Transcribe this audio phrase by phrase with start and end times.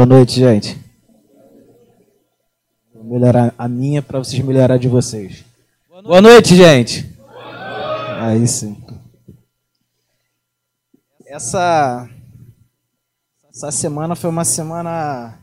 [0.00, 0.78] Boa noite, gente.
[2.94, 5.44] Vou melhorar a minha para vocês melhorar de vocês.
[6.02, 7.14] Boa noite, gente.
[8.18, 8.82] Aí sim.
[11.26, 12.08] Essa
[13.50, 15.38] essa semana foi uma semana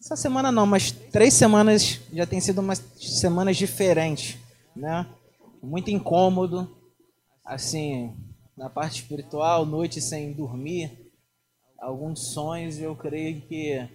[0.00, 4.36] essa semana não, mas três semanas já tem sido umas semanas diferentes,
[4.74, 5.06] né?
[5.62, 6.68] Muito incômodo,
[7.44, 8.12] assim,
[8.56, 11.05] na parte espiritual, noite sem dormir,
[11.86, 13.88] alguns sonhos, eu creio que,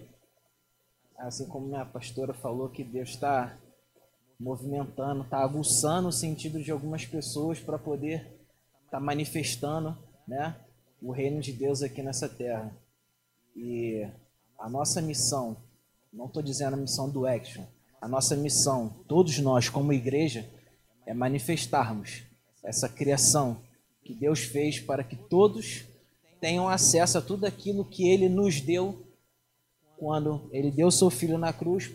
[1.18, 3.58] assim como minha pastora falou, que Deus está
[4.40, 8.20] movimentando, está aguçando o sentido de algumas pessoas para poder
[8.86, 10.56] estar tá manifestando né,
[11.02, 12.74] o reino de Deus aqui nessa terra.
[13.54, 14.08] E
[14.58, 15.58] a nossa missão,
[16.10, 17.66] não estou dizendo a missão do Action,
[18.00, 20.48] a nossa missão, todos nós como igreja,
[21.04, 22.22] é manifestarmos
[22.64, 23.60] essa criação
[24.02, 25.91] que Deus fez para que todos
[26.42, 29.06] tenham acesso a tudo aquilo que ele nos deu
[29.96, 31.92] quando ele deu seu filho na cruz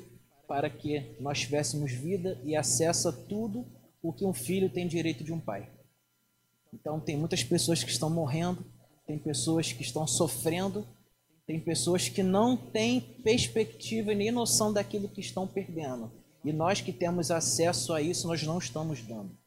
[0.48, 3.66] para que nós tivéssemos vida e acesso a tudo
[4.02, 5.70] o que um filho tem direito de um pai.
[6.74, 8.66] Então tem muitas pessoas que estão morrendo,
[9.06, 10.88] tem pessoas que estão sofrendo,
[11.46, 16.10] tem pessoas que não têm perspectiva nem noção daquilo que estão perdendo.
[16.46, 19.38] E nós que temos acesso a isso, nós não estamos dando.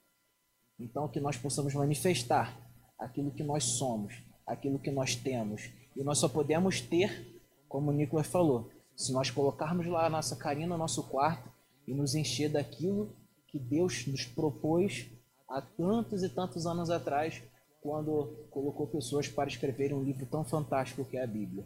[0.79, 2.55] Então que nós possamos manifestar
[2.99, 4.13] aquilo que nós somos,
[4.51, 5.71] aquilo que nós temos.
[5.97, 10.37] E nós só podemos ter, como o Nicolas falou, se nós colocarmos lá a nossa
[10.37, 11.49] carinha no nosso quarto
[11.87, 13.15] e nos encher daquilo
[13.47, 15.07] que Deus nos propôs
[15.49, 17.43] há tantos e tantos anos atrás,
[17.81, 21.65] quando colocou pessoas para escreverem um livro tão fantástico que é a Bíblia.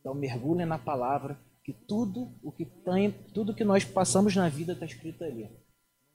[0.00, 4.72] Então mergulhe na palavra, que tudo o que tem, tudo que nós passamos na vida
[4.72, 5.48] está escrito ali.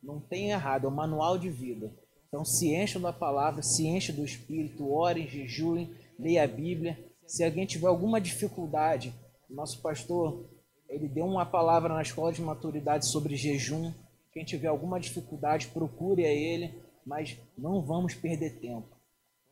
[0.03, 1.93] Não tem errado, é um manual de vida.
[2.27, 6.97] Então se encha da palavra, se encha do Espírito, orem, jejuem, leia a Bíblia.
[7.25, 9.13] Se alguém tiver alguma dificuldade,
[9.49, 10.45] nosso pastor,
[10.89, 13.93] ele deu uma palavra na escola de maturidade sobre jejum.
[14.31, 16.73] Quem tiver alguma dificuldade, procure a ele,
[17.05, 18.97] mas não vamos perder tempo.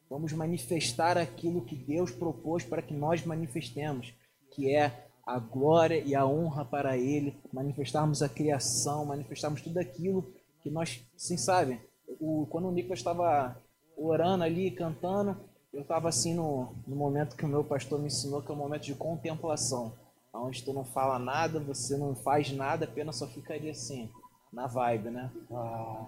[0.09, 4.13] Vamos manifestar aquilo que Deus propôs para que nós manifestemos,
[4.51, 10.31] que é a glória e a honra para Ele, manifestarmos a criação, manifestarmos tudo aquilo
[10.61, 11.81] que nós, sim, sabe?
[12.19, 13.59] O, quando o Nicolas estava
[13.97, 15.37] orando ali, cantando,
[15.75, 18.55] eu estava assim no, no momento que o meu pastor me ensinou, que é o
[18.55, 19.93] um momento de contemplação,
[20.33, 24.09] onde tu não fala nada, você não faz nada, apenas só ficaria assim,
[24.53, 25.29] na vibe, né?
[25.51, 26.07] Ah.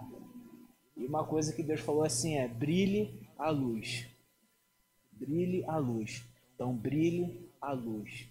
[0.95, 4.07] E uma coisa que Deus falou assim é: brilhe a luz.
[5.11, 6.23] Brilhe a luz.
[6.55, 8.25] Então, brilhe a luz.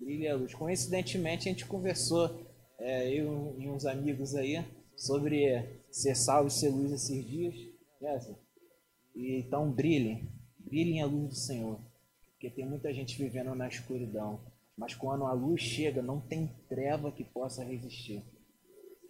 [0.00, 0.52] Brilhe a luz.
[0.52, 2.44] Coincidentemente, a gente conversou,
[2.80, 4.64] é, eu e uns amigos aí,
[4.96, 7.54] sobre ser sal e ser luz esses dias.
[8.00, 8.36] Né?
[9.14, 10.35] E, então, brilhe
[10.66, 11.78] brilhem a luz do Senhor,
[12.32, 14.40] porque tem muita gente vivendo na escuridão.
[14.76, 18.22] Mas quando a luz chega, não tem treva que possa resistir.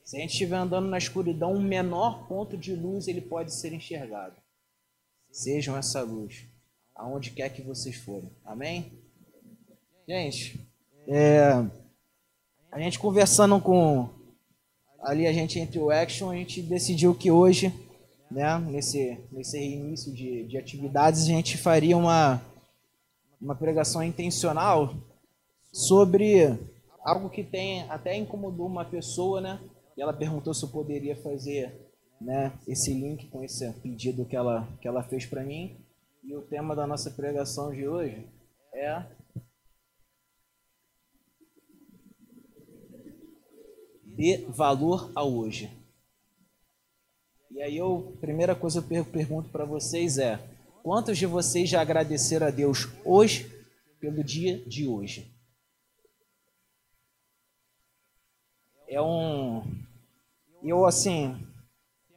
[0.04, 3.72] Se a gente estiver andando na escuridão, um menor ponto de luz ele pode ser
[3.72, 4.36] enxergado.
[5.32, 6.46] Sejam essa luz,
[6.94, 8.30] aonde quer que vocês forem.
[8.44, 8.92] Amém?
[10.06, 10.60] Gente,
[11.08, 11.50] é,
[12.70, 14.08] a gente conversando com
[15.00, 17.72] ali a gente entre o Action, a gente decidiu que hoje
[18.30, 22.40] né, nesse, nesse início de, de atividades, a gente faria uma,
[23.40, 24.94] uma pregação intencional
[25.72, 26.58] sobre
[27.04, 29.60] algo que tem até incomodou uma pessoa, né?
[29.96, 31.72] E ela perguntou se eu poderia fazer
[32.20, 35.76] né, esse link com esse pedido que ela, que ela fez para mim.
[36.24, 38.26] E o tema da nossa pregação de hoje
[38.74, 39.04] é
[44.16, 45.70] Dê valor ao hoje.
[47.56, 50.38] E aí eu, primeira coisa que eu pergunto para vocês é:
[50.82, 53.50] quantos de vocês já agradeceram a Deus hoje
[53.98, 55.34] pelo dia de hoje?
[58.86, 59.62] É um
[60.62, 61.34] eu assim,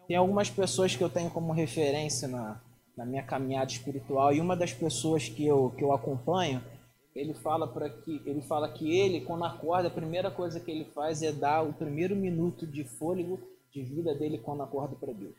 [0.09, 2.61] tem algumas pessoas que eu tenho como referência na,
[2.97, 6.61] na minha caminhada espiritual e uma das pessoas que eu, que eu acompanho,
[7.15, 10.83] ele fala para que ele fala que ele quando acorda a primeira coisa que ele
[10.93, 13.39] faz é dar o primeiro minuto de fôlego
[13.71, 15.35] de vida dele quando acorda para Deus.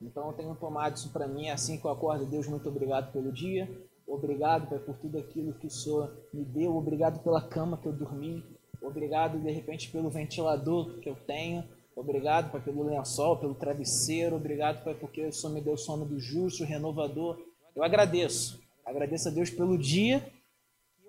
[0.00, 2.24] Então eu tenho tomado isso para mim assim que eu acordo.
[2.24, 3.68] Deus, muito obrigado pelo dia.
[4.06, 6.76] Obrigado Pai, por tudo aquilo que o Senhor me deu.
[6.76, 8.42] Obrigado pela cama que eu dormi.
[8.80, 11.64] Obrigado, de repente, pelo ventilador que eu tenho.
[11.94, 14.36] Obrigado, Pai, pelo lençol, pelo travesseiro.
[14.36, 17.38] Obrigado, Pai, porque o Senhor me deu o sono do justo, renovador.
[17.74, 18.60] Eu agradeço.
[18.86, 20.24] Agradeço a Deus pelo dia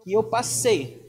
[0.04, 1.00] que eu passei.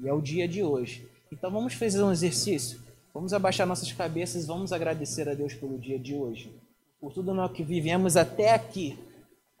[0.00, 1.08] E é o dia de hoje.
[1.32, 2.83] Então vamos fazer um exercício.
[3.14, 6.52] Vamos abaixar nossas cabeças, vamos agradecer a Deus pelo dia de hoje,
[7.00, 8.98] por tudo o que vivemos até aqui,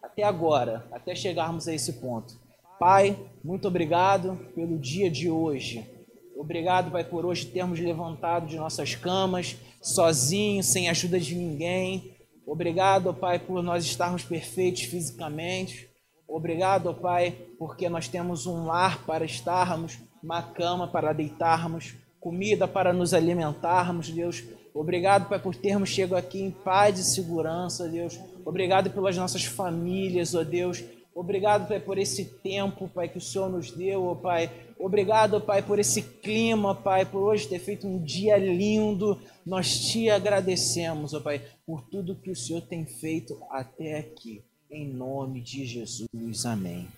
[0.02, 2.34] até agora, até chegarmos a esse ponto.
[2.80, 5.88] Pai, muito obrigado pelo dia de hoje.
[6.36, 12.12] Obrigado, Pai, por hoje termos levantado de nossas camas, sozinhos, sem ajuda de ninguém.
[12.44, 15.88] Obrigado, Pai, por nós estarmos perfeitos fisicamente.
[16.26, 22.90] Obrigado, Pai, porque nós temos um lar para estarmos, uma cama para deitarmos, comida para
[22.90, 24.42] nos alimentarmos, Deus.
[24.72, 28.18] Obrigado, Pai, por termos chegado aqui em paz e segurança, Deus.
[28.46, 30.82] Obrigado pelas nossas famílias, ó Deus.
[31.14, 34.50] Obrigado, Pai, por esse tempo, Pai, que o Senhor nos deu, ó Pai.
[34.78, 39.20] Obrigado, Pai, por esse clima, Pai, por hoje ter feito um dia lindo.
[39.44, 44.42] Nós te agradecemos, ó Pai, por tudo que o Senhor tem feito até aqui.
[44.70, 46.46] Em nome de Jesus.
[46.46, 46.88] Amém.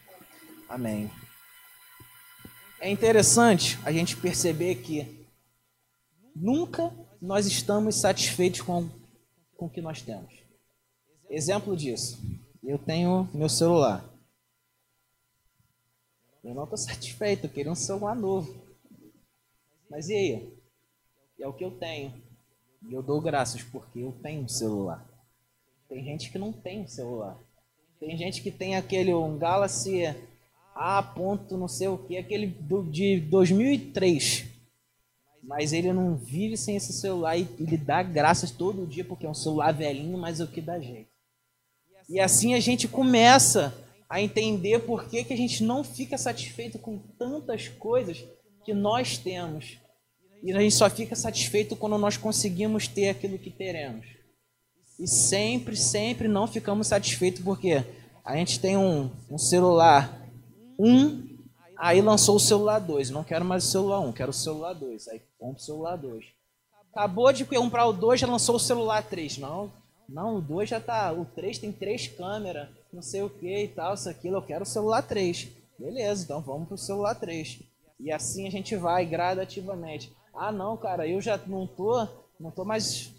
[0.68, 1.10] Amém.
[2.78, 5.26] É interessante a gente perceber que
[6.34, 8.88] nunca nós estamos satisfeitos com,
[9.56, 10.32] com o que nós temos.
[11.30, 12.18] Exemplo disso.
[12.62, 14.04] Eu tenho meu celular.
[16.44, 18.54] Eu não estou satisfeito, eu queria um celular novo.
[19.90, 20.58] Mas e aí?
[21.40, 22.22] É o que eu tenho.
[22.88, 25.04] E eu dou graças porque eu tenho um celular.
[25.88, 27.38] Tem gente que não tem um celular.
[27.98, 30.02] Tem gente que tem aquele um Galaxy
[30.78, 34.44] A ponto não sei o que, aquele do, de 2003.
[35.42, 39.28] Mas ele não vive sem esse celular e ele dá graças todo dia porque é
[39.28, 41.08] um celular velhinho, mas é o que dá jeito.
[42.08, 43.74] E assim a gente começa
[44.08, 48.22] a entender por que, que a gente não fica satisfeito com tantas coisas
[48.64, 49.78] que nós temos.
[50.42, 54.06] E a gente só fica satisfeito quando nós conseguimos ter aquilo que teremos.
[54.98, 57.82] E sempre, sempre não ficamos satisfeitos porque
[58.24, 60.25] a gente tem um, um celular
[60.78, 61.36] 1, um,
[61.76, 63.10] aí lançou o celular 2.
[63.10, 65.08] Não quero mais o celular 1, um, quero o celular 2.
[65.08, 66.24] Aí compra o celular 2.
[66.92, 69.38] Acabou de comprar o 2, já lançou o celular 3.
[69.38, 69.72] Não,
[70.08, 71.12] não, o 2 já tá.
[71.12, 74.36] O 3 tem três câmeras, não sei o que e tal, isso aquilo.
[74.36, 75.48] Eu quero o celular 3.
[75.78, 77.62] Beleza, então vamos pro celular 3.
[78.00, 80.12] E assim a gente vai gradativamente.
[80.34, 82.06] Ah, não, cara, eu já não tô,
[82.38, 83.12] não tô mais,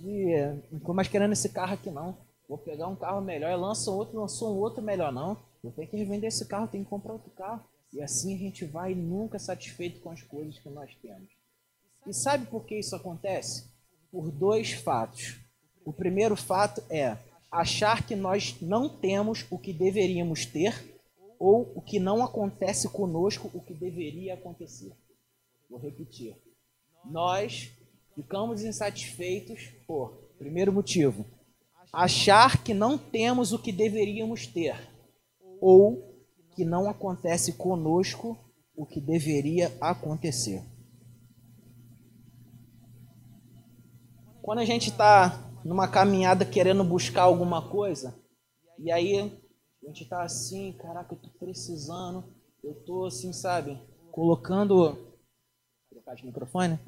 [0.71, 2.18] não tô mais querendo esse carro aqui não.
[2.48, 5.38] Vou pegar um carro melhor, lança outro, lançou um outro melhor não.
[5.63, 7.63] Vou ter que vender esse carro, tem que comprar outro carro.
[7.94, 11.30] E assim a gente vai nunca satisfeito com as coisas que nós temos.
[12.06, 13.69] E sabe por que isso acontece?
[14.12, 15.39] Por dois fatos.
[15.83, 17.18] O primeiro fato é
[17.51, 20.74] achar que nós não temos o que deveríamos ter
[21.39, 24.94] ou o que não acontece conosco o que deveria acontecer.
[25.69, 26.36] Vou repetir.
[27.06, 27.71] Nós
[28.15, 31.25] ficamos insatisfeitos por, primeiro motivo,
[31.92, 34.96] achar que não temos o que deveríamos ter
[35.62, 36.25] ou
[36.56, 38.38] que não acontece conosco
[38.75, 40.63] o que deveria acontecer.
[44.42, 48.18] Quando a gente está numa caminhada querendo buscar alguma coisa,
[48.80, 49.19] e aí
[49.83, 52.24] a gente tá assim, caraca, eu tô precisando,
[52.63, 53.80] eu tô assim, sabe,
[54.12, 54.98] colocando.
[55.89, 56.80] Trocar de microfone?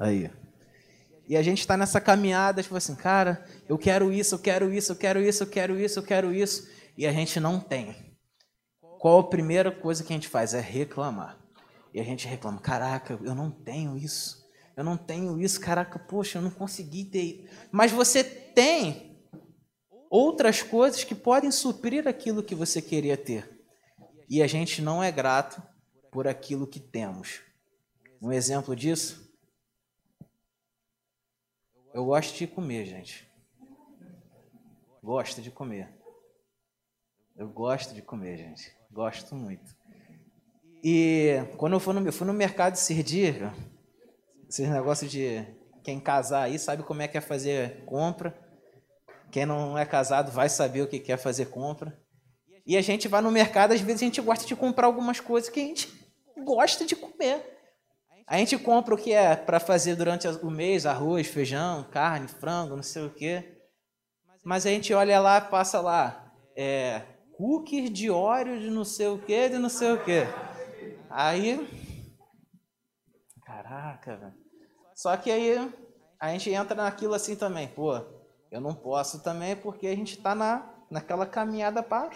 [0.00, 0.30] Aí.
[1.28, 4.92] E a gente está nessa caminhada, tipo assim, cara, eu quero isso, eu quero isso,
[4.92, 8.16] eu quero isso, eu quero isso, eu quero isso, e a gente não tem.
[8.98, 10.54] Qual a primeira coisa que a gente faz?
[10.54, 11.38] É reclamar.
[11.92, 14.42] E a gente reclama, caraca, eu não tenho isso,
[14.74, 17.50] eu não tenho isso, caraca, poxa, eu não consegui ter.
[17.70, 19.22] Mas você tem
[20.08, 23.60] outras coisas que podem suprir aquilo que você queria ter.
[24.28, 25.62] E a gente não é grato
[26.10, 27.42] por aquilo que temos.
[28.20, 29.29] Um exemplo disso
[31.92, 33.28] eu gosto de comer, gente.
[35.02, 35.88] Gosto de comer.
[37.36, 38.70] Eu gosto de comer, gente.
[38.90, 39.74] Gosto muito.
[40.82, 43.36] E quando eu fui no, eu fui no mercado esses dias,
[44.48, 45.44] esses negócios de
[45.82, 48.38] quem casar aí sabe como é que é fazer compra.
[49.30, 51.98] Quem não é casado vai saber o que é fazer compra.
[52.66, 55.48] E a gente vai no mercado, às vezes a gente gosta de comprar algumas coisas
[55.48, 55.88] que a gente
[56.44, 57.59] gosta de comer.
[58.30, 62.76] A gente compra o que é para fazer durante o mês, arroz, feijão, carne, frango,
[62.76, 63.58] não sei o quê.
[64.44, 67.02] Mas a gente olha lá, passa lá, é,
[67.36, 70.28] cookies de óleo de não sei o quê, de não sei o quê.
[71.10, 71.68] Aí,
[73.44, 74.34] caraca, velho.
[74.94, 75.56] Só que aí
[76.20, 78.00] a gente entra naquilo assim também, pô,
[78.48, 82.10] eu não posso também porque a gente está na, naquela caminhada para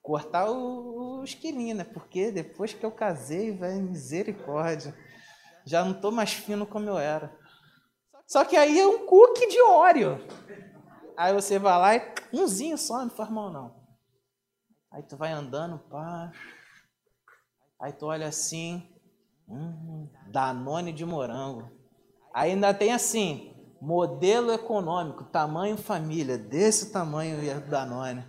[0.00, 1.82] cortar os quilinhos, né?
[1.82, 4.94] Porque depois que eu casei, velho, misericórdia.
[5.64, 7.36] Já não tô mais fino como eu era.
[8.26, 10.18] Só que aí é um cookie de óleo.
[11.16, 13.74] Aí você vai lá e umzinho só, não faz mal não.
[14.90, 16.32] Aí tu vai andando, pá.
[17.80, 18.88] Aí tu olha assim,
[19.48, 21.70] hum, Danone de morango.
[22.32, 28.24] Aí ainda tem assim, modelo econômico, tamanho família, desse tamanho e Danone.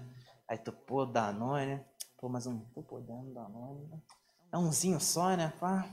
[0.48, 1.84] Aí tu, pô, Danone,
[2.20, 3.88] pô, mas um, tô podendo Danone.
[3.88, 3.98] Né?
[4.52, 5.88] É umzinho só, né, pá.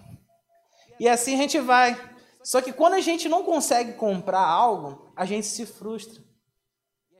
[1.02, 2.00] E assim a gente vai.
[2.44, 6.22] Só que quando a gente não consegue comprar algo, a gente se frustra.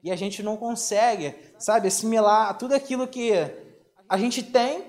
[0.05, 3.33] E a gente não consegue, sabe, assimilar tudo aquilo que
[4.09, 4.87] a gente tem,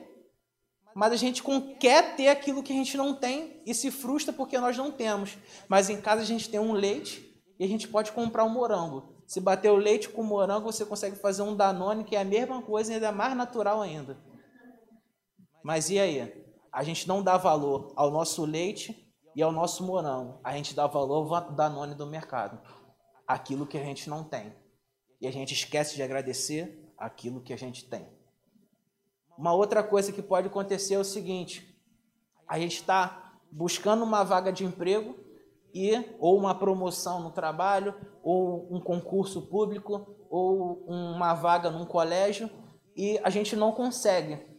[0.93, 1.41] mas a gente
[1.79, 5.39] quer ter aquilo que a gente não tem e se frustra porque nós não temos.
[5.67, 9.11] Mas em casa a gente tem um leite e a gente pode comprar um morango.
[9.25, 12.61] Se bater o leite com morango, você consegue fazer um Danone, que é a mesma
[12.61, 14.19] coisa ainda é mais natural ainda.
[15.63, 16.42] Mas e aí?
[16.73, 20.39] A gente não dá valor ao nosso leite e ao nosso morango.
[20.43, 22.59] A gente dá valor ao Danone do mercado.
[23.27, 24.55] Aquilo que a gente não tem.
[25.21, 28.07] E a gente esquece de agradecer aquilo que a gente tem.
[29.37, 31.79] Uma outra coisa que pode acontecer é o seguinte:
[32.47, 35.15] a gente está buscando uma vaga de emprego
[35.73, 42.49] e ou uma promoção no trabalho, ou um concurso público, ou uma vaga num colégio
[42.95, 44.52] e a gente não consegue.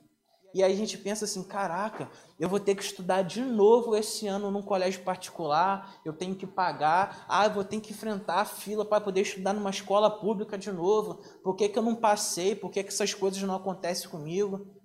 [0.54, 2.08] E aí a gente pensa assim, caraca,
[2.38, 6.46] eu vou ter que estudar de novo esse ano num colégio particular, eu tenho que
[6.46, 10.56] pagar, ah, eu vou ter que enfrentar a fila para poder estudar numa escola pública
[10.56, 11.16] de novo.
[11.42, 12.54] Por que, que eu não passei?
[12.54, 14.80] Por que, que essas coisas não acontecem comigo?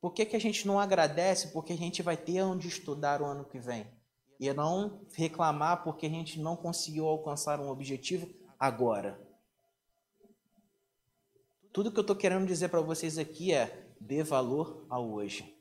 [0.00, 1.48] Por que, que a gente não agradece?
[1.48, 3.88] Porque a gente vai ter onde estudar o ano que vem.
[4.38, 9.20] E não reclamar porque a gente não conseguiu alcançar um objetivo agora.
[11.72, 15.56] Tudo que eu estou querendo dizer para vocês aqui é dê valor ao hoje.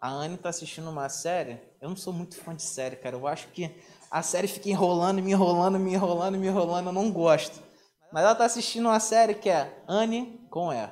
[0.00, 1.60] A Anne está assistindo uma série.
[1.80, 3.16] Eu não sou muito fã de série, cara.
[3.16, 3.74] Eu acho que
[4.10, 6.86] a série fica enrolando, me enrolando, me enrolando, me enrolando.
[6.86, 7.62] Eu não gosto.
[8.12, 10.90] Mas ela está assistindo uma série que é Anne com E.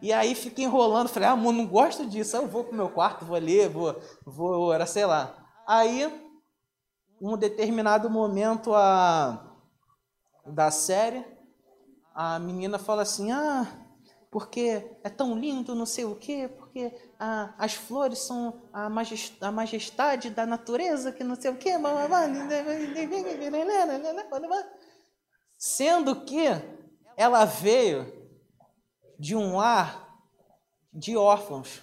[0.00, 1.08] E aí fica enrolando.
[1.08, 2.36] Falei, ah, amor, não gosto disso.
[2.36, 5.42] Eu vou pro meu quarto, vou ler, vou, vou, era sei lá.
[5.66, 6.12] Aí,
[7.20, 9.56] um determinado momento a,
[10.44, 11.24] da série,
[12.12, 13.81] a menina fala assim: Ah,
[14.32, 19.44] porque é tão lindo, não sei o quê, porque ah, as flores são a majestade,
[19.44, 21.76] a majestade da natureza, que não sei o quê.
[25.58, 26.46] Sendo que
[27.14, 28.10] ela veio
[29.18, 30.18] de um lar
[30.90, 31.82] de órfãos.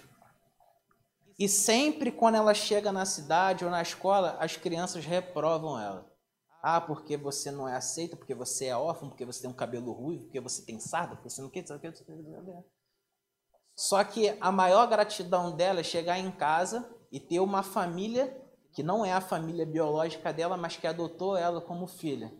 [1.38, 6.09] E sempre quando ela chega na cidade ou na escola, as crianças reprovam ela.
[6.62, 9.92] Ah, porque você não é aceita, porque você é órfão, porque você tem um cabelo
[9.92, 11.64] ruivo, porque você tem sarda, porque você não quer.
[13.74, 18.36] Só que a maior gratidão dela é chegar em casa e ter uma família
[18.72, 22.32] que não é a família biológica dela, mas que adotou ela como filha.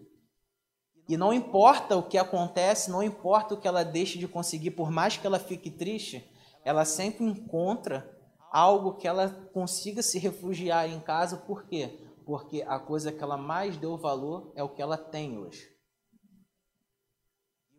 [1.08, 4.90] E não importa o que acontece, não importa o que ela deixe de conseguir, por
[4.90, 6.30] mais que ela fique triste,
[6.64, 8.16] ela sempre encontra
[8.52, 11.36] algo que ela consiga se refugiar em casa.
[11.36, 11.98] Por quê?
[12.30, 15.68] Porque a coisa que ela mais deu valor é o que ela tem hoje.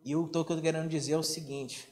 [0.04, 1.88] E o que eu estou querendo dizer é o seguinte: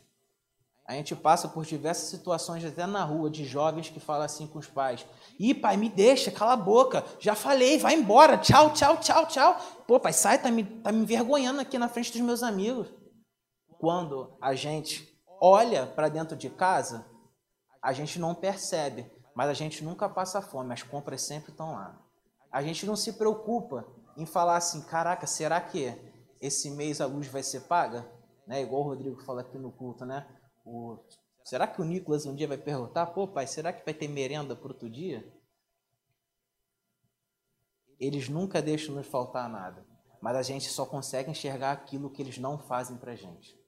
[0.87, 4.59] a gente passa por diversas situações, até na rua, de jovens que falam assim com
[4.59, 5.07] os pais:
[5.39, 9.57] Ih, pai, me deixa, cala a boca, já falei, vai embora, tchau, tchau, tchau, tchau.
[9.87, 12.89] Pô, pai, sai, tá me, tá me envergonhando aqui na frente dos meus amigos.
[13.79, 17.07] Quando a gente olha para dentro de casa,
[17.83, 22.10] a gente não percebe, mas a gente nunca passa fome, as compras sempre estão lá
[22.51, 25.97] a gente não se preocupa em falar assim, caraca, será que
[26.41, 28.11] esse mês a luz vai ser paga?
[28.47, 28.63] Né?
[28.63, 30.27] Igual o Rodrigo fala aqui no culto, né?
[30.65, 30.99] O...
[31.45, 34.57] Será que o Nicolas um dia vai perguntar, pô pai, será que vai ter merenda
[34.57, 35.33] para outro dia?
[37.99, 39.87] Eles nunca deixam nos faltar nada,
[40.21, 43.59] mas a gente só consegue enxergar aquilo que eles não fazem para gente.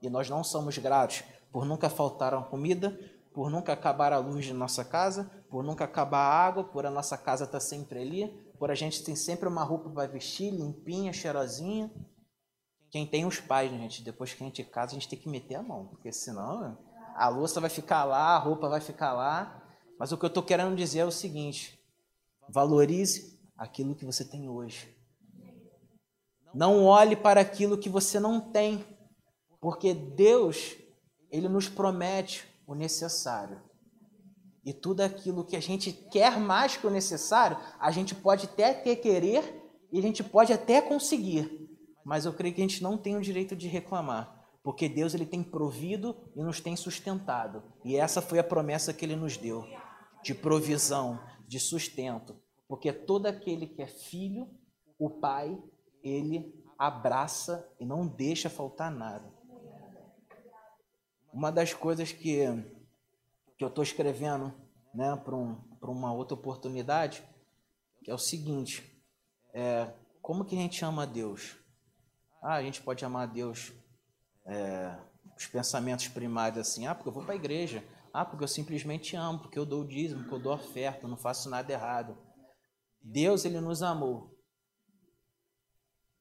[0.00, 2.98] E nós não somos gratos por nunca faltar a comida,
[3.32, 6.90] por nunca acabar a luz de nossa casa, por nunca acabar a água, por a
[6.90, 8.26] nossa casa estar tá sempre ali,
[8.58, 11.92] por a gente ter sempre uma roupa para vestir, limpinha, cheirosinha.
[12.90, 15.28] Quem tem os pais, né, gente, depois que a gente casa, a gente tem que
[15.28, 16.78] meter a mão, porque senão
[17.14, 19.62] a louça vai ficar lá, a roupa vai ficar lá.
[19.98, 21.78] Mas o que eu estou querendo dizer é o seguinte:
[22.48, 24.96] valorize aquilo que você tem hoje.
[26.54, 28.86] Não olhe para aquilo que você não tem,
[29.60, 30.78] porque Deus,
[31.30, 33.70] Ele nos promete o necessário.
[34.64, 38.94] E tudo aquilo que a gente quer mais que o necessário, a gente pode até
[38.94, 41.68] querer e a gente pode até conseguir.
[42.04, 45.26] Mas eu creio que a gente não tem o direito de reclamar, porque Deus ele
[45.26, 47.62] tem provido e nos tem sustentado.
[47.84, 49.64] E essa foi a promessa que ele nos deu,
[50.22, 54.48] de provisão, de sustento, porque todo aquele que é filho,
[54.98, 55.60] o pai,
[56.02, 59.30] ele abraça e não deixa faltar nada.
[61.32, 62.40] Uma das coisas que,
[63.62, 64.52] que eu estou escrevendo
[64.92, 67.22] né, para um, uma outra oportunidade
[68.02, 69.00] que é o seguinte:
[69.54, 69.88] é,
[70.20, 71.56] como que a gente ama a Deus?
[72.42, 73.72] Ah, a gente pode amar a Deus
[74.44, 74.98] é,
[75.36, 79.14] os pensamentos primários assim, ah, porque eu vou para a igreja, ah, porque eu simplesmente
[79.14, 82.18] amo, porque eu dou o dízimo, porque eu dou oferta, não faço nada errado.
[83.00, 84.36] Deus, ele nos amou.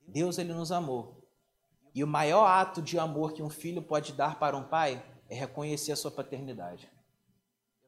[0.07, 1.27] Deus, ele nos amou.
[1.95, 5.33] E o maior ato de amor que um filho pode dar para um pai é
[5.33, 6.88] reconhecer a sua paternidade.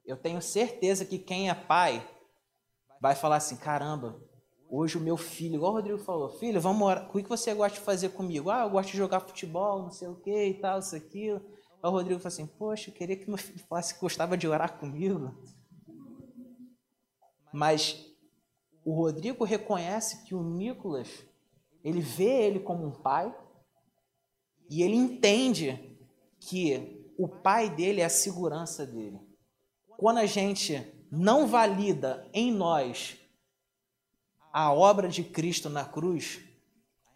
[0.06, 2.06] Eu tenho certeza que quem é pai
[3.02, 4.22] vai falar assim: caramba,
[4.70, 7.10] hoje o meu filho, igual o Rodrigo falou, filho, vamos orar.
[7.10, 8.50] O que você gosta de fazer comigo?
[8.50, 11.42] Ah, eu gosto de jogar futebol, não sei o que e tal, isso, aquilo.
[11.82, 14.48] Aí o Rodrigo falou assim: Poxa, eu queria que meu filho falasse que gostava de
[14.48, 15.34] orar comigo.
[17.54, 18.06] Mas
[18.84, 21.24] o Rodrigo reconhece que o Nicolas,
[21.84, 23.34] ele vê ele como um pai
[24.70, 25.98] e ele entende
[26.40, 29.20] que o pai dele é a segurança dele.
[29.98, 33.18] Quando a gente não valida em nós
[34.52, 36.42] a obra de Cristo na cruz,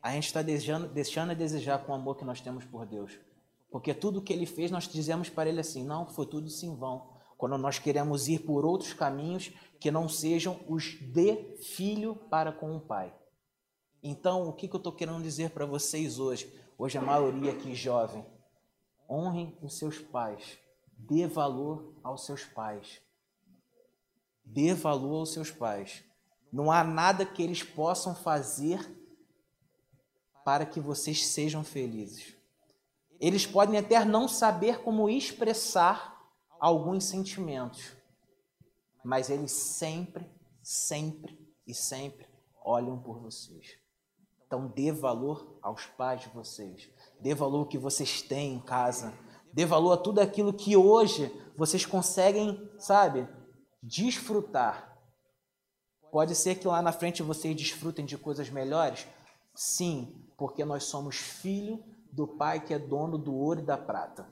[0.01, 3.19] a gente está deixando, deixando a desejar com o amor que nós temos por Deus.
[3.69, 7.10] Porque tudo que ele fez, nós dizemos para ele assim: não, foi tudo sim vão.
[7.38, 12.75] Quando nós queremos ir por outros caminhos que não sejam os de filho para com
[12.75, 13.13] o pai.
[14.01, 16.51] Então, o que, que eu estou querendo dizer para vocês hoje?
[16.77, 18.25] Hoje, a maioria aqui jovem,
[19.10, 20.57] honrem os seus pais,
[20.98, 23.01] dê valor aos seus pais.
[24.44, 26.04] Dê valor aos seus pais.
[26.51, 28.80] Não há nada que eles possam fazer
[30.44, 32.36] para que vocês sejam felizes.
[33.20, 36.18] Eles podem até não saber como expressar
[36.60, 37.92] alguns sentimentos,
[39.03, 40.25] mas eles sempre,
[40.62, 42.27] sempre e sempre
[42.64, 43.77] olham por vocês.
[44.46, 46.90] Então dê valor aos pais de vocês.
[47.20, 49.14] Dê valor ao que vocês têm em casa.
[49.53, 53.27] Dê valor a tudo aquilo que hoje vocês conseguem, sabe,
[53.81, 54.98] desfrutar.
[56.12, 59.07] Pode ser que lá na frente vocês desfrutem de coisas melhores?
[59.55, 64.27] Sim, porque nós somos filho do Pai que é dono do ouro e da prata.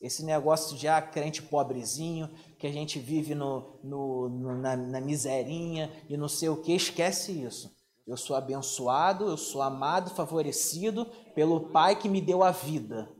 [0.00, 5.00] Esse negócio de ah, crente pobrezinho, que a gente vive no, no, no na, na
[5.00, 7.76] miserinha e não sei o que, esquece isso.
[8.06, 13.12] Eu sou abençoado, eu sou amado, favorecido pelo Pai que me deu a vida.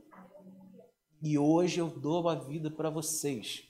[1.21, 3.63] E hoje eu dou a vida para vocês.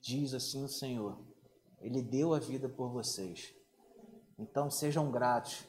[0.00, 1.18] Diz assim o Senhor.
[1.80, 3.54] Ele deu a vida por vocês.
[4.38, 5.64] Então sejam gratos.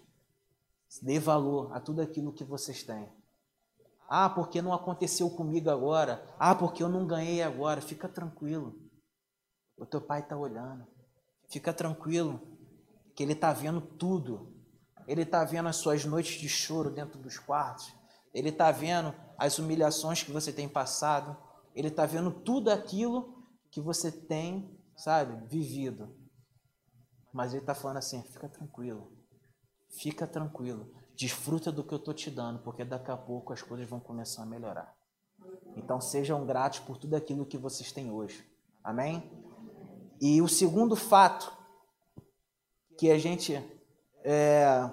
[1.01, 3.09] Dê valor a tudo aquilo que vocês têm.
[4.07, 6.25] Ah, porque não aconteceu comigo agora.
[6.39, 7.81] Ah, porque eu não ganhei agora.
[7.81, 8.75] Fica tranquilo.
[9.77, 10.87] O teu pai está olhando.
[11.49, 12.39] Fica tranquilo,
[13.13, 14.55] que ele está vendo tudo.
[15.05, 17.93] Ele está vendo as suas noites de choro dentro dos quartos.
[18.33, 21.35] Ele está vendo as humilhações que você tem passado.
[21.73, 26.15] Ele está vendo tudo aquilo que você tem, sabe, vivido.
[27.33, 29.11] Mas ele está falando assim: fica tranquilo,
[29.99, 33.89] fica tranquilo, desfruta do que eu estou te dando, porque daqui a pouco as coisas
[33.89, 34.95] vão começar a melhorar.
[35.75, 38.45] Então sejam gratos por tudo aquilo que vocês têm hoje.
[38.83, 39.31] Amém?
[40.21, 41.51] E o segundo fato
[42.95, 43.55] que a gente
[44.23, 44.87] é,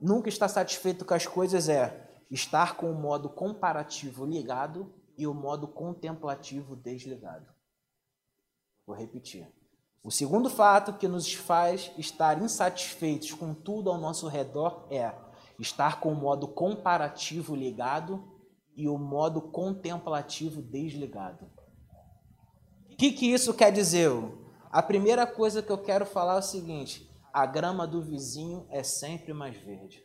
[0.00, 5.34] nunca está satisfeito com as coisas é estar com o modo comparativo ligado e o
[5.34, 7.46] modo contemplativo desligado.
[8.86, 9.46] Vou repetir.
[10.02, 15.14] O segundo fato que nos faz estar insatisfeitos com tudo ao nosso redor é
[15.58, 18.26] estar com o modo comparativo ligado
[18.74, 21.44] e o modo contemplativo desligado.
[22.90, 24.10] O que, que isso quer dizer?
[24.70, 28.82] A primeira coisa que eu quero falar é o seguinte: a grama do vizinho é
[28.82, 30.02] sempre mais verde.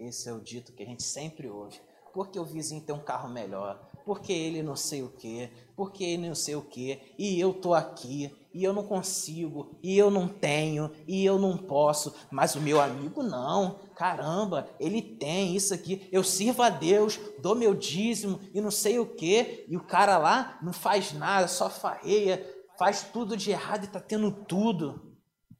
[0.00, 1.78] Esse é o dito que a gente sempre ouve.
[2.14, 6.26] Porque o vizinho tem um carro melhor, porque ele não sei o que, porque ele
[6.26, 10.26] não sei o que, e eu tô aqui, e eu não consigo, e eu não
[10.26, 16.08] tenho, e eu não posso, mas o meu amigo não, caramba, ele tem isso aqui,
[16.10, 20.18] eu sirvo a Deus, dou meu dízimo e não sei o que, e o cara
[20.18, 22.44] lá não faz nada, só farreia,
[22.76, 25.14] faz tudo de errado e tá tendo tudo.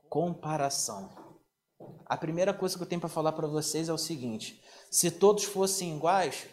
[0.08, 1.19] Comparação.
[2.06, 5.44] A primeira coisa que eu tenho para falar para vocês é o seguinte: se todos
[5.44, 6.48] fossem iguais,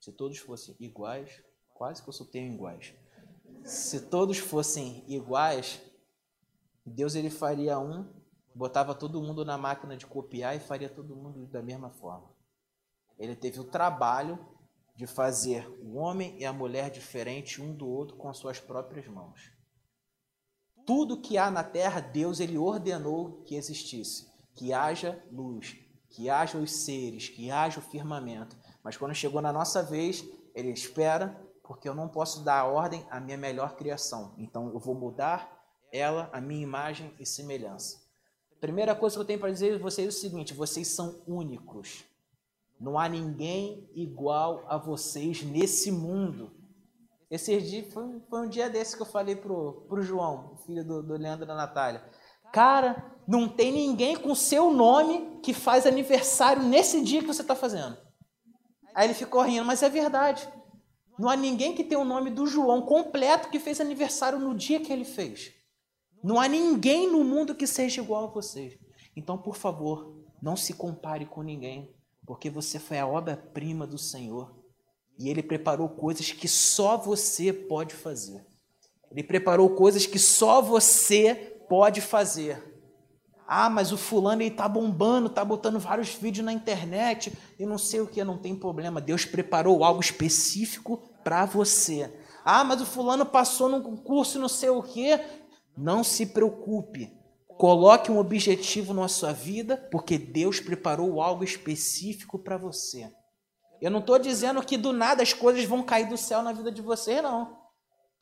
[0.00, 1.42] se todos fossem iguais,
[1.74, 2.94] quase que eu tenho iguais.
[3.64, 5.80] Se todos fossem iguais,
[6.84, 8.08] Deus ele faria um,
[8.54, 12.30] botava todo mundo na máquina de copiar e faria todo mundo da mesma forma.
[13.18, 14.38] Ele teve o trabalho
[14.96, 19.06] de fazer o homem e a mulher diferente um do outro com as suas próprias
[19.06, 19.52] mãos.
[20.88, 25.76] Tudo que há na terra, Deus ele ordenou que existisse, que haja luz,
[26.08, 28.56] que haja os seres, que haja o firmamento.
[28.82, 30.24] Mas quando chegou na nossa vez,
[30.54, 34.32] ele espera, porque eu não posso dar ordem à minha melhor criação.
[34.38, 38.00] Então eu vou mudar ela, a minha imagem e semelhança.
[38.58, 42.02] Primeira coisa que eu tenho para dizer a vocês é o seguinte: vocês são únicos.
[42.80, 46.50] Não há ninguém igual a vocês nesse mundo.
[47.30, 51.02] Esse dia foi, foi um dia desse que eu falei pro, pro João, filho do,
[51.02, 52.02] do Leandro e da Natália.
[52.52, 57.54] Cara, não tem ninguém com seu nome que faz aniversário nesse dia que você está
[57.54, 57.98] fazendo.
[58.94, 60.48] Aí ele ficou rindo, mas é verdade.
[61.18, 64.80] Não há ninguém que tenha o nome do João completo que fez aniversário no dia
[64.80, 65.52] que ele fez.
[66.22, 68.78] Não há ninguém no mundo que seja igual a você.
[69.14, 71.94] Então, por favor, não se compare com ninguém,
[72.26, 74.57] porque você foi a obra-prima do Senhor.
[75.18, 78.46] E Ele preparou coisas que só você pode fazer.
[79.10, 81.34] Ele preparou coisas que só você
[81.68, 82.68] pode fazer.
[83.46, 87.78] Ah, mas o fulano ele tá bombando, tá botando vários vídeos na internet e não
[87.78, 89.00] sei o que, não tem problema.
[89.00, 92.12] Deus preparou algo específico para você.
[92.44, 95.18] Ah, mas o fulano passou num concurso não sei o que.
[95.74, 97.10] Não se preocupe.
[97.56, 103.10] Coloque um objetivo na sua vida, porque Deus preparou algo específico para você.
[103.80, 106.70] Eu não estou dizendo que do nada as coisas vão cair do céu na vida
[106.70, 107.56] de você, não.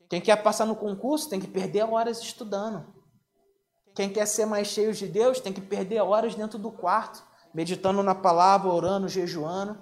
[0.09, 2.95] Quem quer passar no concurso tem que perder horas estudando.
[3.95, 8.03] Quem quer ser mais cheio de Deus tem que perder horas dentro do quarto, meditando
[8.03, 9.79] na palavra, orando, jejuando.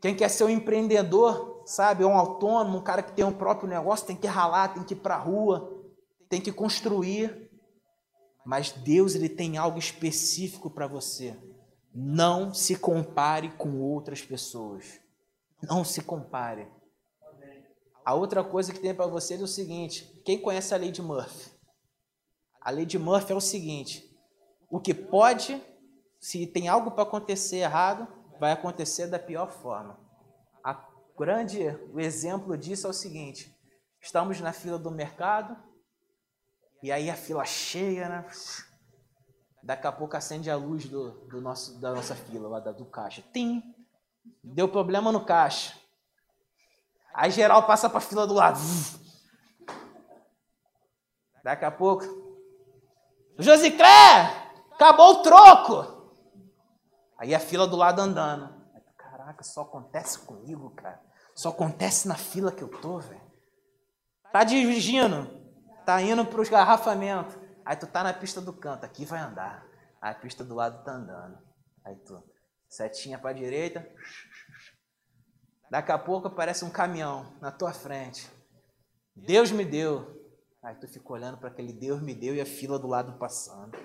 [0.00, 4.06] Quem quer ser um empreendedor, sabe, um autônomo, um cara que tem um próprio negócio,
[4.06, 5.82] tem que ralar, tem que ir para a rua,
[6.28, 7.50] tem que construir.
[8.46, 11.36] Mas Deus ele tem algo específico para você.
[11.94, 15.00] Não se compare com outras pessoas.
[15.62, 16.66] Não se compare.
[18.04, 21.00] A outra coisa que tem para você é o seguinte: quem conhece a lei de
[21.00, 21.50] Murphy?
[22.60, 24.18] A lei de Murphy é o seguinte:
[24.68, 25.62] o que pode,
[26.18, 28.08] se tem algo para acontecer errado,
[28.40, 29.98] vai acontecer da pior forma.
[30.64, 31.60] A grande
[31.92, 33.56] o exemplo disso é o seguinte:
[34.00, 35.56] estamos na fila do mercado
[36.82, 38.26] e aí a fila cheia, né?
[39.64, 43.24] Daqui a pouco acende a luz do, do nosso, da nossa fila, lá do caixa.
[43.32, 43.62] Tim!
[44.42, 45.74] Deu problema no caixa.
[47.14, 48.58] Aí geral passa para a fila do lado.
[51.42, 52.04] Daqui a pouco.
[53.38, 54.50] Josiclé!
[54.72, 56.12] Acabou o troco!
[57.16, 58.52] Aí a fila do lado andando.
[58.98, 61.00] Caraca, só acontece comigo, cara.
[61.34, 63.22] Só acontece na fila que eu tô, velho.
[64.30, 65.26] Tá dirigindo,
[65.86, 67.43] tá indo para os garrafamentos.
[67.64, 69.66] Aí tu tá na pista do canto, aqui vai andar.
[70.00, 71.38] Aí a pista do lado tá andando.
[71.84, 72.22] Aí tu,
[72.68, 73.86] setinha para direita.
[75.70, 78.30] Daqui a pouco aparece um caminhão na tua frente.
[79.16, 80.22] Deus me deu.
[80.62, 83.76] Aí tu fica olhando para aquele Deus me deu e a fila do lado passando.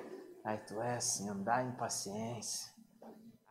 [0.44, 2.72] Aí tu é assim, andar em paciência.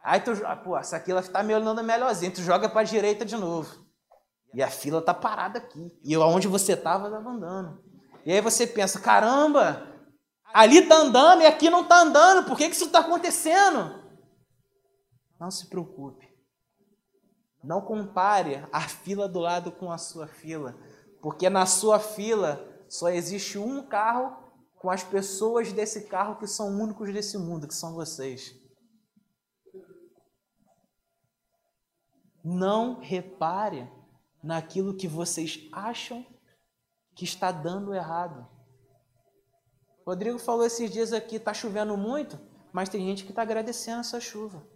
[0.02, 0.32] Aí tu,
[0.64, 3.86] pô, essa ela tá me olhando melhorzinho, tu joga para direita de novo.
[4.54, 5.98] E a fila tá parada aqui.
[6.02, 7.82] E onde você tava, tava andando.
[8.24, 9.87] E aí você pensa, caramba,
[10.58, 12.44] Ali está andando e aqui não está andando.
[12.44, 14.02] Por que, que isso está acontecendo?
[15.38, 16.28] Não se preocupe.
[17.62, 20.76] Não compare a fila do lado com a sua fila.
[21.22, 24.36] Porque na sua fila só existe um carro
[24.80, 28.52] com as pessoas desse carro que são únicos desse mundo, que são vocês.
[32.42, 33.88] Não repare
[34.42, 36.26] naquilo que vocês acham
[37.14, 38.57] que está dando errado.
[40.08, 42.40] Rodrigo falou esses dias aqui, está chovendo muito,
[42.72, 44.66] mas tem gente que está agradecendo essa chuva.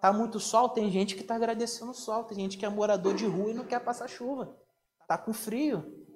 [0.00, 3.14] Tá muito sol, tem gente que está agradecendo o sol, tem gente que é morador
[3.14, 4.58] de rua e não quer passar chuva.
[5.06, 6.08] Tá com frio.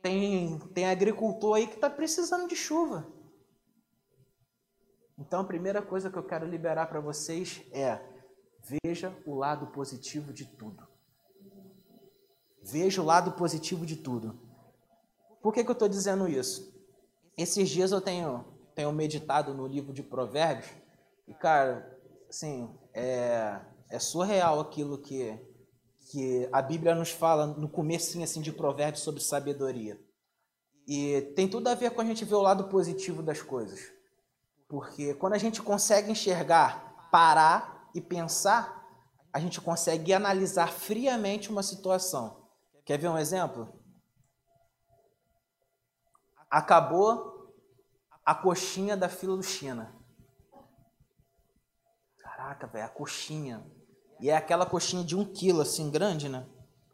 [0.00, 3.06] Tem, tem agricultor aí que está precisando de chuva.
[5.18, 8.00] Então a primeira coisa que eu quero liberar para vocês é
[8.82, 10.88] veja o lado positivo de tudo.
[12.62, 14.40] Veja o lado positivo de tudo.
[15.42, 16.73] Por que, que eu estou dizendo isso?
[17.36, 18.44] Esses dias eu tenho,
[18.74, 20.70] tenho meditado no livro de Provérbios
[21.26, 25.38] e, cara, assim, é, é surreal aquilo que,
[26.10, 29.98] que a Bíblia nos fala no começo assim, de Provérbios sobre sabedoria.
[30.86, 33.80] E tem tudo a ver com a gente ver o lado positivo das coisas.
[34.68, 38.84] Porque quando a gente consegue enxergar, parar e pensar,
[39.32, 42.44] a gente consegue analisar friamente uma situação.
[42.84, 43.72] Quer ver um exemplo?
[46.54, 47.52] Acabou
[48.24, 49.92] a coxinha da fila do China.
[52.16, 53.66] Caraca, velho, a coxinha.
[54.20, 56.46] E é aquela coxinha de um quilo, assim, grande, né?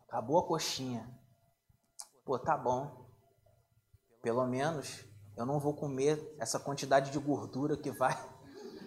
[0.09, 1.07] Acabou a coxinha.
[2.25, 3.07] Pô, tá bom.
[4.23, 5.05] Pelo menos
[5.37, 8.16] eu não vou comer essa quantidade de gordura que vai.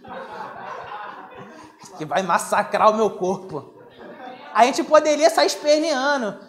[2.00, 3.80] que vai massacrar o meu corpo.
[4.52, 6.40] A gente poderia sair esperneando.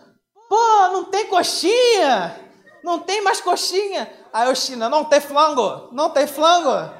[0.48, 2.43] Pô, não tem coxinha!
[2.84, 4.12] Não tem mais coxinha!
[4.30, 5.90] Aí o China, não tem flango!
[5.90, 6.92] Não tem flango!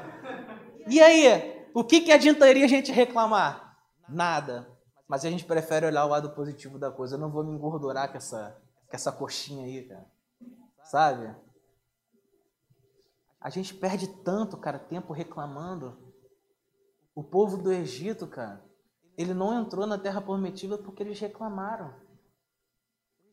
[0.88, 3.76] E aí, o que, que adiantaria a gente reclamar?
[4.08, 4.66] Nada.
[5.06, 7.16] Mas a gente prefere olhar o lado positivo da coisa.
[7.16, 10.10] Eu não vou me engordurar com essa, com essa coxinha aí, cara.
[10.84, 11.36] Sabe?
[13.38, 16.14] A gente perde tanto, cara, tempo reclamando.
[17.14, 18.64] O povo do Egito, cara,
[19.18, 21.94] ele não entrou na terra prometida porque eles reclamaram.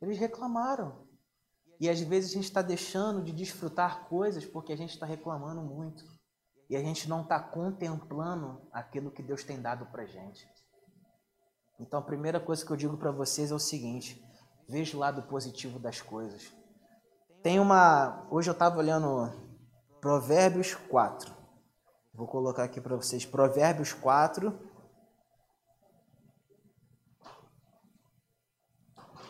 [0.02, 1.11] Eles reclamaram.
[1.82, 5.64] E às vezes a gente está deixando de desfrutar coisas porque a gente está reclamando
[5.64, 6.04] muito.
[6.70, 10.48] E a gente não está contemplando aquilo que Deus tem dado para gente.
[11.80, 14.24] Então a primeira coisa que eu digo para vocês é o seguinte:
[14.70, 16.54] veja o lado positivo das coisas.
[17.42, 18.28] Tem uma.
[18.30, 19.34] Hoje eu estava olhando
[20.00, 21.34] Provérbios 4.
[22.14, 24.56] Vou colocar aqui para vocês Provérbios 4.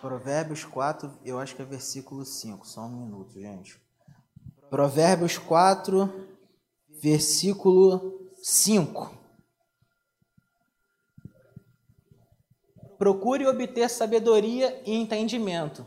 [0.02, 2.68] Provérbios 4, eu acho que é versículo 5.
[2.68, 3.80] Só um minuto, gente.
[4.68, 6.28] Provérbios 4,
[6.90, 9.16] versículo 5.
[12.98, 15.86] Procure obter sabedoria e entendimento,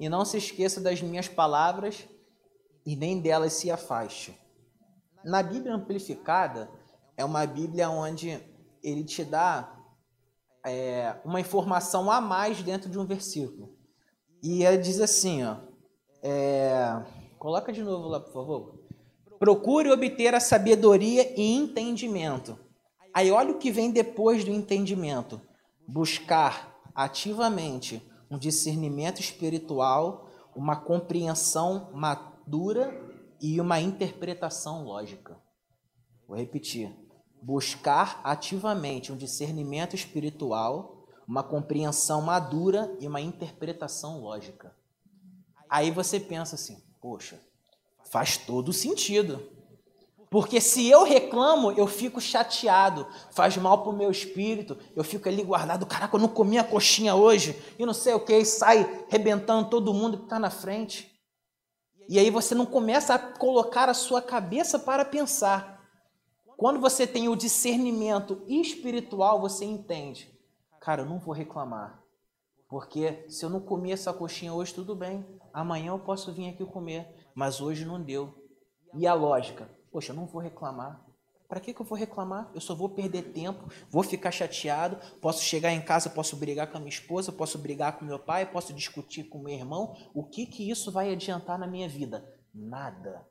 [0.00, 2.08] e não se esqueça das minhas palavras
[2.86, 4.34] e nem delas se afaste.
[5.22, 6.70] Na Bíblia Amplificada,
[7.14, 8.42] é uma Bíblia onde
[8.82, 9.73] ele te dá
[10.64, 13.76] é, uma informação a mais dentro de um versículo.
[14.42, 15.56] E ele diz assim, ó,
[16.22, 17.02] é,
[17.38, 18.80] coloca de novo lá, por favor.
[19.38, 22.58] Procure obter a sabedoria e entendimento.
[23.12, 25.40] Aí olha o que vem depois do entendimento.
[25.86, 32.94] Buscar ativamente um discernimento espiritual, uma compreensão matura dura
[33.40, 35.36] e uma interpretação lógica.
[36.26, 36.94] Vou repetir.
[37.46, 44.74] Buscar ativamente um discernimento espiritual, uma compreensão madura e uma interpretação lógica.
[45.68, 47.38] Aí você pensa assim: poxa,
[48.10, 49.46] faz todo sentido.
[50.30, 55.42] Porque se eu reclamo, eu fico chateado, faz mal pro meu espírito, eu fico ali
[55.42, 59.04] guardado, caraca, eu não comi a coxinha hoje, e não sei o que, e sai
[59.10, 61.14] rebentando todo mundo que está na frente.
[62.08, 65.73] E aí você não começa a colocar a sua cabeça para pensar.
[66.56, 70.32] Quando você tem o discernimento espiritual, você entende.
[70.80, 72.02] Cara, eu não vou reclamar.
[72.68, 75.24] Porque se eu não comer essa coxinha hoje, tudo bem.
[75.52, 77.30] Amanhã eu posso vir aqui comer.
[77.34, 78.34] Mas hoje não deu.
[78.94, 79.68] E a lógica?
[79.90, 81.04] Poxa, eu não vou reclamar.
[81.48, 82.50] Para que, que eu vou reclamar?
[82.54, 86.78] Eu só vou perder tempo, vou ficar chateado, posso chegar em casa, posso brigar com
[86.78, 89.94] a minha esposa, posso brigar com meu pai, posso discutir com meu irmão.
[90.14, 92.24] O que, que isso vai adiantar na minha vida?
[92.52, 93.28] Nada.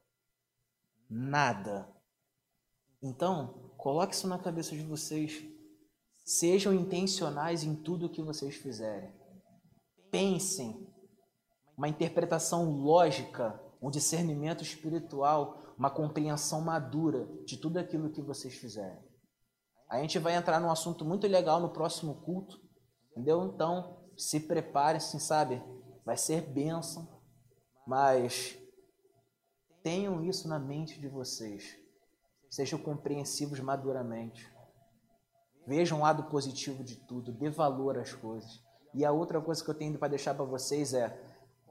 [1.10, 1.90] Nada.
[3.04, 5.44] Então, coloque isso na cabeça de vocês.
[6.26, 9.14] Sejam intencionais em tudo o que vocês fizerem.
[10.10, 10.88] Pensem
[11.78, 19.02] uma interpretação lógica, um discernimento espiritual uma compreensão madura de tudo aquilo que vocês fizerem.
[19.90, 22.60] A gente vai entrar num assunto muito legal no próximo culto,
[23.12, 23.44] entendeu?
[23.46, 25.62] Então, se prepare, assim, sabe?
[26.06, 27.22] Vai ser bênção,
[27.86, 28.58] mas
[29.84, 31.78] tenham isso na mente de vocês.
[32.54, 34.48] Sejam compreensivos maduramente.
[35.66, 38.64] Vejam o lado positivo de tudo, dê valor às coisas.
[38.94, 41.20] E a outra coisa que eu tenho para deixar para vocês é: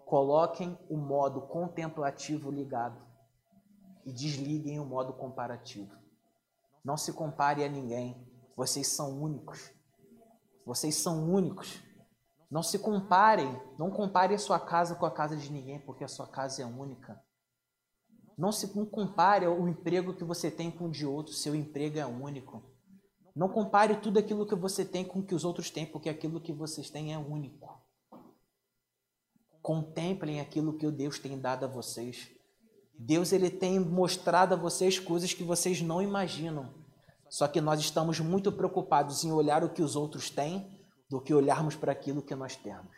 [0.05, 3.01] coloquem o modo contemplativo ligado
[4.05, 5.97] e desliguem o modo comparativo.
[6.85, 8.27] Não se compare a ninguém.
[8.57, 9.71] Vocês são únicos.
[10.67, 11.81] Vocês são únicos.
[12.51, 13.57] Não se comparem.
[13.79, 16.67] Não compare a sua casa com a casa de ninguém, porque a sua casa é
[16.67, 17.23] única.
[18.43, 22.05] Não se compare o emprego que você tem com o de outro, seu emprego é
[22.05, 22.61] único.
[23.37, 26.41] Não compare tudo aquilo que você tem com o que os outros têm, porque aquilo
[26.41, 27.81] que vocês têm é único.
[29.63, 32.31] Contemplem aquilo que o Deus tem dado a vocês.
[32.99, 36.75] Deus ele tem mostrado a vocês coisas que vocês não imaginam.
[37.31, 41.33] Só que nós estamos muito preocupados em olhar o que os outros têm do que
[41.33, 42.91] olharmos para aquilo que nós temos.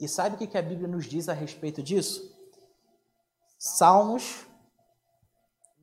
[0.00, 2.37] E sabe o que a Bíblia nos diz a respeito disso?
[3.58, 4.46] Salmos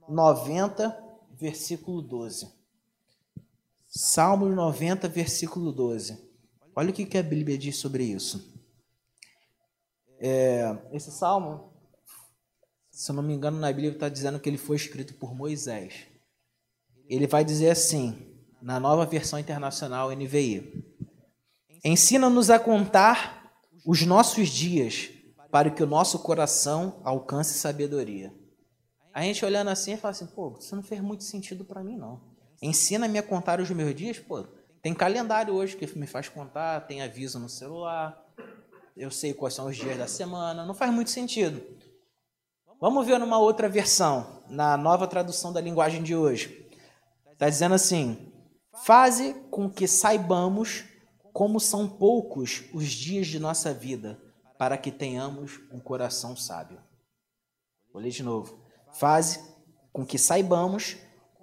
[0.07, 0.97] 90,
[1.33, 2.51] versículo 12.
[3.87, 6.23] Salmos 90, versículo 12.
[6.75, 8.53] Olha o que a Bíblia diz sobre isso.
[10.19, 11.75] É, esse salmo
[12.95, 16.07] se eu não me engano, na Bíblia está dizendo que ele foi escrito por Moisés.
[17.09, 20.81] Ele vai dizer assim, na nova versão internacional NVI.
[21.83, 23.53] Ensina-nos a contar
[23.85, 25.09] os nossos dias
[25.55, 28.33] para que o nosso coração alcance sabedoria.
[29.13, 32.19] A gente olhando assim fala assim, pô, isso não fez muito sentido para mim não.
[32.61, 34.43] Ensina-me a contar os meus dias, pô.
[34.81, 38.21] Tem calendário hoje que me faz contar, tem aviso no celular,
[38.97, 41.63] eu sei quais são os dias da semana, não faz muito sentido.
[42.81, 46.69] Vamos ver numa outra versão, na nova tradução da linguagem de hoje.
[47.31, 48.29] Está dizendo assim:
[48.83, 50.83] faze com que saibamos
[51.31, 54.19] como são poucos os dias de nossa vida,
[54.57, 56.81] para que tenhamos um coração sábio.
[57.91, 58.59] Vou ler de novo.
[58.93, 59.39] Faze
[59.91, 60.97] com que saibamos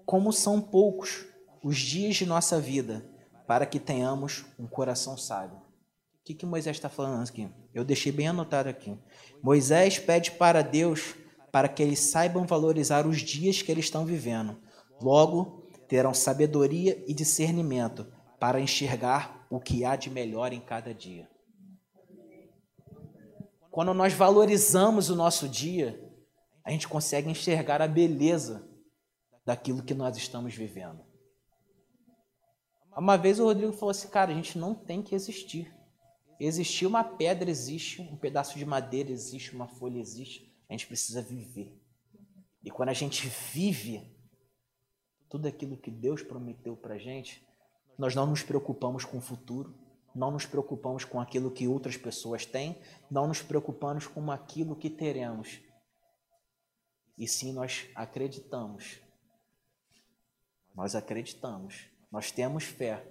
[0.05, 1.27] como são poucos
[1.63, 3.09] os dias de nossa vida,
[3.47, 5.59] para que tenhamos um coração sábio.
[5.59, 7.49] O que, que Moisés está falando aqui?
[7.75, 8.97] Eu deixei bem anotado aqui.
[9.43, 11.15] Moisés pede para Deus
[11.51, 14.57] para que eles saibam valorizar os dias que eles estão vivendo.
[15.01, 18.07] Logo, terão sabedoria e discernimento
[18.39, 21.29] para enxergar o que há de melhor em cada dia.
[23.73, 25.99] Quando nós valorizamos o nosso dia,
[26.63, 28.69] a gente consegue enxergar a beleza
[29.47, 31.03] daquilo que nós estamos vivendo.
[32.95, 35.75] Uma vez o Rodrigo falou assim, cara, a gente não tem que existir.
[36.39, 40.55] Existir uma pedra existe, um pedaço de madeira existe, uma folha existe.
[40.69, 41.75] A gente precisa viver.
[42.63, 44.15] E quando a gente vive
[45.31, 47.43] tudo aquilo que Deus prometeu para gente,
[47.97, 49.75] nós não nos preocupamos com o futuro,
[50.15, 52.79] não nos preocupamos com aquilo que outras pessoas têm,
[53.11, 55.61] não nos preocupamos com aquilo que teremos.
[57.17, 59.01] E sim, nós acreditamos.
[60.75, 61.87] Nós acreditamos.
[62.11, 63.07] Nós temos fé.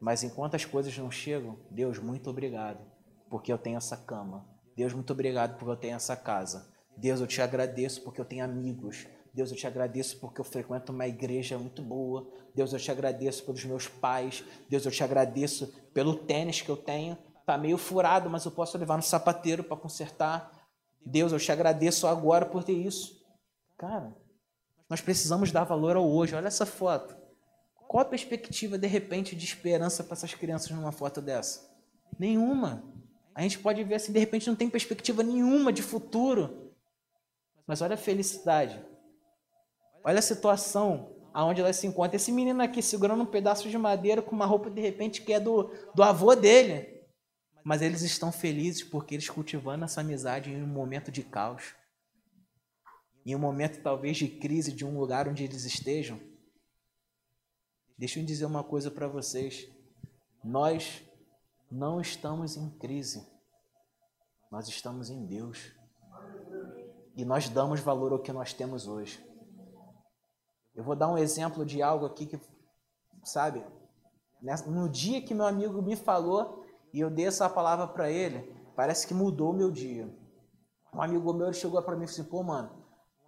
[0.00, 2.84] Mas enquanto as coisas não chegam, Deus, muito obrigado,
[3.30, 4.46] porque eu tenho essa cama.
[4.76, 6.70] Deus, muito obrigado porque eu tenho essa casa.
[6.96, 9.06] Deus, eu te agradeço porque eu tenho amigos.
[9.32, 12.30] Deus, eu te agradeço porque eu frequento uma igreja muito boa.
[12.54, 14.44] Deus, eu te agradeço pelos meus pais.
[14.68, 17.16] Deus, eu te agradeço pelo tênis que eu tenho.
[17.46, 20.68] Tá meio furado, mas eu posso levar no sapateiro para consertar.
[21.06, 23.24] Deus, eu te agradeço agora por ter isso.
[23.78, 24.14] Cara,
[24.88, 26.34] nós precisamos dar valor ao hoje.
[26.34, 27.16] Olha essa foto.
[27.86, 31.70] Qual a perspectiva, de repente, de esperança para essas crianças numa foto dessa?
[32.18, 32.82] Nenhuma.
[33.34, 36.72] A gente pode ver assim, de repente não tem perspectiva nenhuma de futuro.
[37.66, 38.84] Mas olha a felicidade.
[40.02, 42.14] Olha a situação aonde ela se encontra.
[42.14, 45.40] Esse menino aqui segurando um pedaço de madeira com uma roupa de repente que é
[45.40, 47.02] do, do avô dele.
[47.64, 51.74] Mas eles estão felizes porque eles cultivando essa amizade em um momento de caos.
[53.26, 56.20] Em um momento talvez de crise de um lugar onde eles estejam.
[57.98, 59.68] Deixa eu dizer uma coisa para vocês.
[60.42, 61.02] Nós
[61.70, 63.26] não estamos em crise.
[64.52, 65.72] Nós estamos em Deus.
[67.16, 69.33] E nós damos valor ao que nós temos hoje.
[70.74, 72.40] Eu vou dar um exemplo de algo aqui que,
[73.22, 73.64] sabe,
[74.66, 79.06] no dia que meu amigo me falou e eu dei essa palavra para ele, parece
[79.06, 80.08] que mudou meu dia.
[80.92, 82.70] Um amigo meu chegou para mim e falou assim: pô, mano,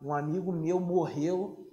[0.03, 1.67] um amigo meu morreu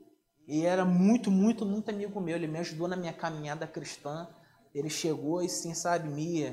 [0.47, 2.35] e era muito, muito, muito amigo meu.
[2.35, 4.27] Ele me ajudou na minha caminhada cristã.
[4.73, 6.49] Ele chegou e, sim, sabe, me,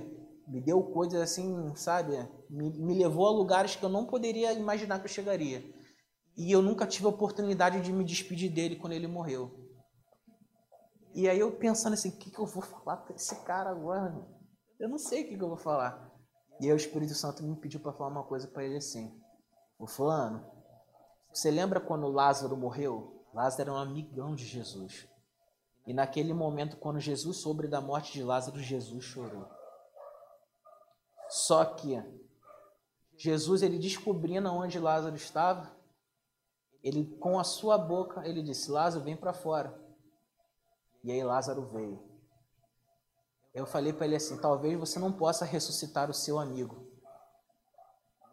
[0.47, 2.17] me deu coisas assim, sabe,
[2.51, 5.63] me, me levou a lugares que eu não poderia imaginar que eu chegaria.
[6.41, 9.61] E eu nunca tive a oportunidade de me despedir dele quando ele morreu.
[11.13, 14.27] E aí eu pensando assim, o que, que eu vou falar para esse cara agora?
[14.79, 16.11] Eu não sei o que, que eu vou falar.
[16.59, 19.15] E aí o Espírito Santo me pediu para falar uma coisa para ele assim.
[19.79, 20.51] O fulano,
[21.31, 23.23] você lembra quando Lázaro morreu?
[23.35, 25.07] Lázaro era um amigão de Jesus.
[25.87, 29.47] E naquele momento, quando Jesus soube da morte de Lázaro, Jesus chorou.
[31.29, 32.03] Só que
[33.19, 35.79] Jesus, ele descobrindo onde Lázaro estava,
[36.83, 39.79] ele com a sua boca, ele disse: Lázaro, vem para fora.
[41.03, 42.03] E aí Lázaro veio.
[43.55, 46.87] Eu falei para ele assim: talvez você não possa ressuscitar o seu amigo,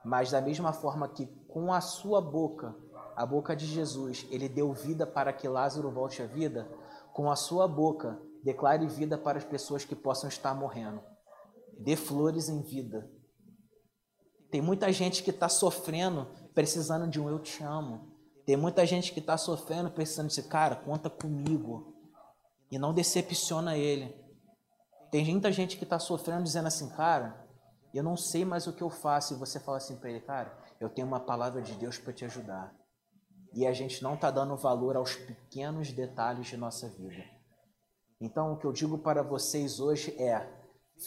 [0.03, 2.75] mas da mesma forma que com a sua boca
[3.17, 6.69] a boca de Jesus, ele deu vida para que Lázaro volte à vida,
[7.11, 11.01] com a sua boca, declare vida para as pessoas que possam estar morrendo.
[11.79, 13.09] Dê flores em vida.
[14.51, 18.16] Tem muita gente que está sofrendo, precisando de um eu te amo.
[18.47, 21.93] Tem muita gente que está sofrendo, precisando de cara, conta comigo.
[22.71, 24.15] E não decepciona ele.
[25.11, 27.47] Tem muita gente que está sofrendo, dizendo assim, cara,
[27.93, 29.35] eu não sei mais o que eu faço.
[29.35, 32.25] E você fala assim para ele, cara, eu tenho uma palavra de Deus para te
[32.25, 32.73] ajudar
[33.53, 37.23] e a gente não está dando valor aos pequenos detalhes de nossa vida.
[38.19, 40.47] Então, o que eu digo para vocês hoje é: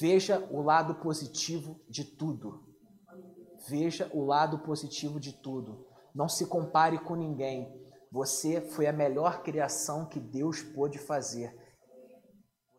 [0.00, 2.68] veja o lado positivo de tudo.
[3.68, 5.86] Veja o lado positivo de tudo.
[6.14, 7.72] Não se compare com ninguém.
[8.12, 11.54] Você foi a melhor criação que Deus pôde fazer.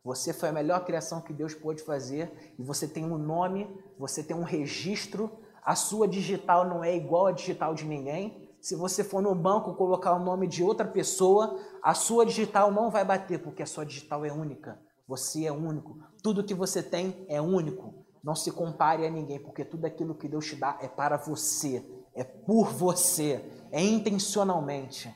[0.04, 4.24] Você foi a melhor criação que Deus pôde fazer e você tem um nome, você
[4.24, 5.40] tem um registro.
[5.64, 8.50] A sua digital não é igual à digital de ninguém.
[8.60, 12.90] Se você for no banco colocar o nome de outra pessoa, a sua digital não
[12.90, 14.80] vai bater, porque a sua digital é única.
[15.08, 15.98] Você é único.
[16.24, 18.06] Tudo que você tem é único.
[18.24, 21.84] Não se compare a ninguém, porque tudo aquilo que Deus te dá é para você,
[22.14, 25.14] é por você, é intencionalmente.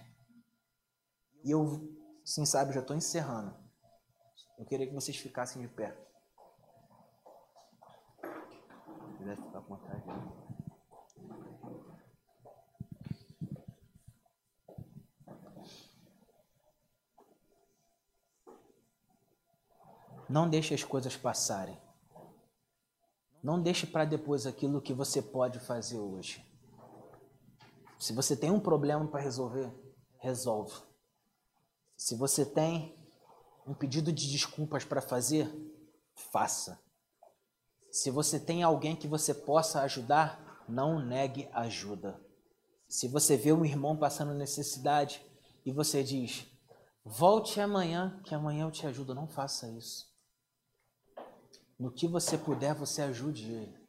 [1.43, 3.55] E eu, sim, sabe, já estou encerrando.
[4.57, 5.95] Eu queria que vocês ficassem de pé.
[9.17, 10.03] Se ficar com vontade.
[20.27, 21.79] Não deixe as coisas passarem.
[23.43, 26.43] Não deixe para depois aquilo que você pode fazer hoje.
[27.99, 29.71] Se você tem um problema para resolver,
[30.19, 30.73] resolve.
[31.95, 32.97] Se você tem
[33.65, 35.49] um pedido de desculpas para fazer,
[36.31, 36.79] faça.
[37.89, 42.19] Se você tem alguém que você possa ajudar, não negue ajuda.
[42.87, 45.25] Se você vê um irmão passando necessidade
[45.65, 46.45] e você diz,
[47.03, 50.13] volte amanhã, que amanhã eu te ajudo, não faça isso.
[51.79, 53.85] No que você puder, você ajude ele.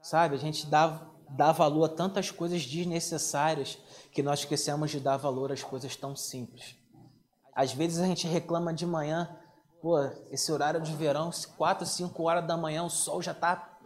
[0.00, 3.78] Sabe, a gente dá, dá valor a tantas coisas desnecessárias
[4.12, 6.76] que nós esquecemos de dar valor às coisas tão simples.
[7.54, 9.36] Às vezes a gente reclama de manhã,
[9.80, 9.98] pô,
[10.30, 13.78] esse horário de verão, 4, 5 horas da manhã, o sol já tá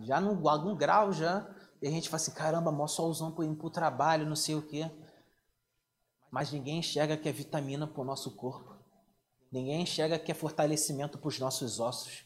[0.00, 1.48] já no algum grau já.
[1.80, 4.54] E a gente fala assim, caramba, mó solzão para ir para o trabalho, não sei
[4.54, 4.90] o quê.
[6.30, 8.76] Mas ninguém enxerga que é vitamina para o nosso corpo.
[9.50, 12.24] Ninguém enxerga que é fortalecimento para os nossos ossos.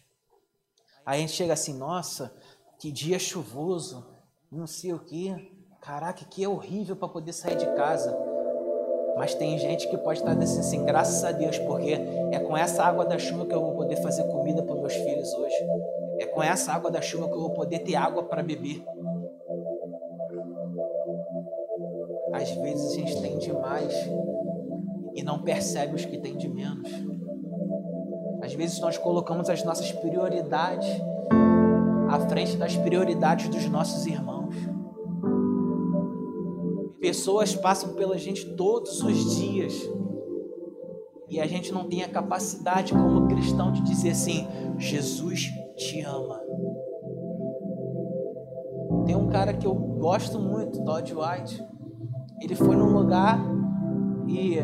[1.04, 2.34] Aí a gente chega assim, nossa,
[2.78, 4.11] que dia chuvoso,
[4.52, 5.34] não sei o que.
[5.80, 8.16] Caraca, que é horrível para poder sair de casa.
[9.16, 11.92] Mas tem gente que pode estar dizendo assim, graças a Deus, porque
[12.30, 15.32] é com essa água da chuva que eu vou poder fazer comida para meus filhos
[15.34, 15.56] hoje.
[16.18, 18.84] É com essa água da chuva que eu vou poder ter água para beber.
[22.32, 23.92] Às vezes a gente tem demais
[25.14, 26.90] e não percebe os que tem de menos.
[28.42, 30.88] Às vezes nós colocamos as nossas prioridades
[32.08, 34.31] à frente das prioridades dos nossos irmãos.
[37.12, 39.74] Pessoas passam pela gente todos os dias
[41.28, 44.48] e a gente não tem a capacidade, como cristão, de dizer assim:
[44.78, 46.40] Jesus te ama.
[49.04, 51.62] Tem um cara que eu gosto muito, Todd White.
[52.40, 53.38] Ele foi num lugar
[54.26, 54.56] e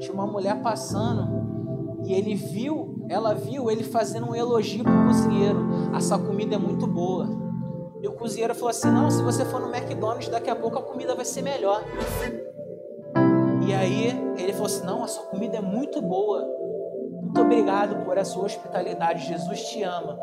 [0.00, 5.66] tinha uma mulher passando e ele viu, ela viu ele fazendo um elogio pro cozinheiro.
[5.94, 7.26] A sua comida é muito boa.
[8.02, 10.82] E o cozinheiro falou assim: Não, se você for no McDonald's, daqui a pouco a
[10.82, 11.82] comida vai ser melhor.
[13.66, 16.46] E aí ele falou assim: Não, a sua comida é muito boa.
[17.22, 19.26] Muito obrigado por a sua hospitalidade.
[19.26, 20.18] Jesus te ama.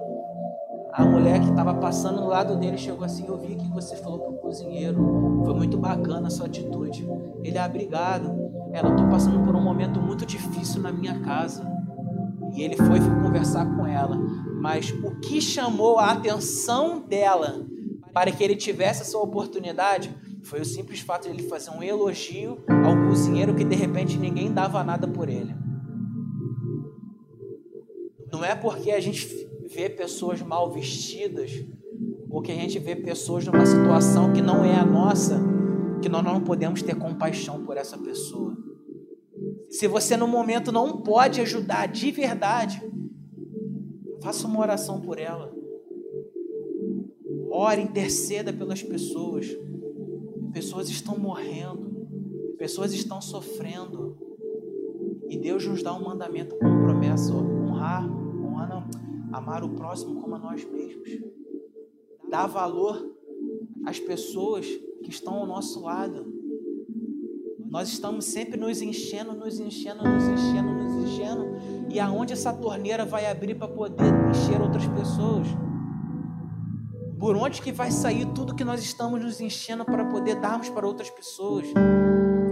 [0.94, 4.20] A mulher que estava passando do lado dele chegou assim: Eu vi que você falou
[4.20, 5.44] para o cozinheiro.
[5.46, 7.08] Foi muito bacana a sua atitude.
[7.44, 11.66] Ele, ah, obrigado ela, estou passando por um momento muito difícil na minha casa.
[12.58, 14.18] E ele foi conversar com ela.
[14.60, 17.66] Mas o que chamou a atenção dela
[18.12, 22.58] para que ele tivesse essa oportunidade foi o simples fato de ele fazer um elogio
[22.84, 25.54] ao cozinheiro que de repente ninguém dava nada por ele.
[28.32, 31.64] Não é porque a gente vê pessoas mal vestidas
[32.28, 35.40] ou que a gente vê pessoas numa situação que não é a nossa
[36.02, 38.57] que nós não podemos ter compaixão por essa pessoa.
[39.70, 42.82] Se você no momento não pode ajudar de verdade,
[44.22, 45.54] faça uma oração por ela.
[47.50, 49.48] Ore, interceda pelas pessoas.
[50.54, 52.08] Pessoas estão morrendo,
[52.58, 54.18] pessoas estão sofrendo.
[55.28, 58.88] E Deus nos dá um mandamento com promessa: honrar, honrar,
[59.32, 61.20] amar o próximo como a nós mesmos.
[62.30, 63.16] Dar valor
[63.86, 64.66] às pessoas
[65.04, 66.37] que estão ao nosso lado.
[67.70, 71.58] Nós estamos sempre nos enchendo, nos enchendo, nos enchendo, nos enchendo.
[71.90, 75.48] E aonde essa torneira vai abrir para poder encher outras pessoas?
[77.20, 80.88] Por onde que vai sair tudo que nós estamos nos enchendo para poder darmos para
[80.88, 81.66] outras pessoas?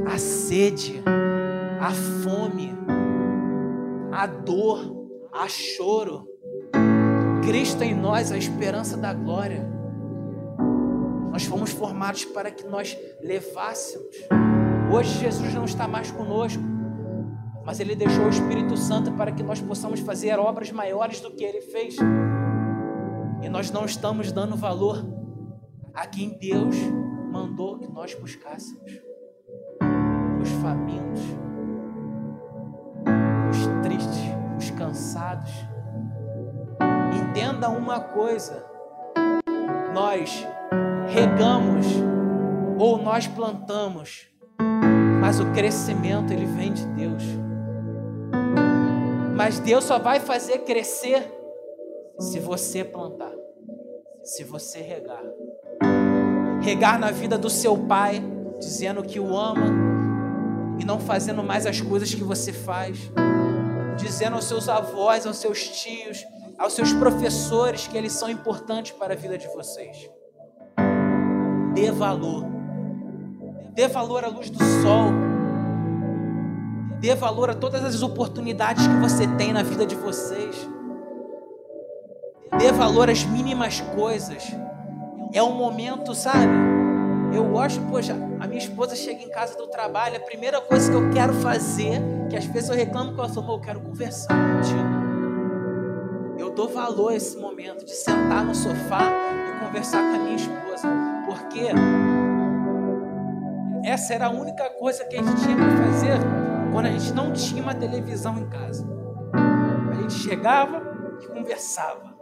[0.05, 1.01] A sede,
[1.79, 2.73] a fome,
[4.11, 6.27] a dor, a choro.
[7.45, 9.65] Cristo em nós, a esperança da glória.
[11.31, 14.15] Nós fomos formados para que nós levássemos.
[14.93, 16.63] Hoje Jesus não está mais conosco,
[17.65, 21.43] mas Ele deixou o Espírito Santo para que nós possamos fazer obras maiores do que
[21.43, 21.95] Ele fez.
[23.41, 25.05] E nós não estamos dando valor
[25.93, 26.75] a quem Deus
[27.31, 28.91] mandou que nós buscássemos.
[30.41, 31.21] Os famintos,
[33.49, 34.35] os tristes
[34.77, 35.51] cansados.
[37.13, 38.65] Entenda uma coisa:
[39.93, 40.45] nós
[41.07, 41.85] regamos
[42.77, 44.27] ou nós plantamos,
[45.25, 47.23] mas o crescimento ele vem de Deus.
[49.35, 51.27] Mas Deus só vai fazer crescer
[52.19, 53.33] se você plantar,
[54.23, 55.23] se você regar.
[56.61, 58.21] Regar na vida do seu pai,
[58.59, 59.65] dizendo que o ama
[60.77, 63.11] e não fazendo mais as coisas que você faz.
[63.97, 66.23] Dizendo aos seus avós, aos seus tios,
[66.55, 70.07] aos seus professores que eles são importantes para a vida de vocês.
[71.73, 72.54] Dê valor.
[73.75, 75.11] Dê valor à luz do sol.
[77.01, 80.55] Dê valor a todas as oportunidades que você tem na vida de vocês.
[82.57, 84.49] Dê valor às mínimas coisas.
[85.33, 86.53] É um momento, sabe?
[87.33, 90.97] Eu gosto, poxa, a minha esposa chega em casa do trabalho, a primeira coisa que
[90.97, 95.05] eu quero fazer, que às vezes eu reclamo com ela, eu quero conversar contigo.
[96.37, 99.11] Eu dou valor a esse momento de sentar no sofá
[99.49, 100.87] e conversar com a minha esposa,
[101.25, 101.73] porque
[103.85, 106.17] essa era a única coisa que a gente tinha para fazer
[106.73, 108.85] quando a gente não tinha uma televisão em casa.
[109.91, 110.81] A gente chegava
[111.21, 112.15] e conversava.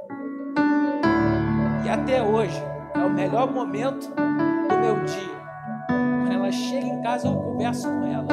[1.86, 2.62] E até hoje
[2.94, 5.44] é o melhor momento do meu dia.
[5.88, 8.28] Quando ela chega em casa, eu converso com ela.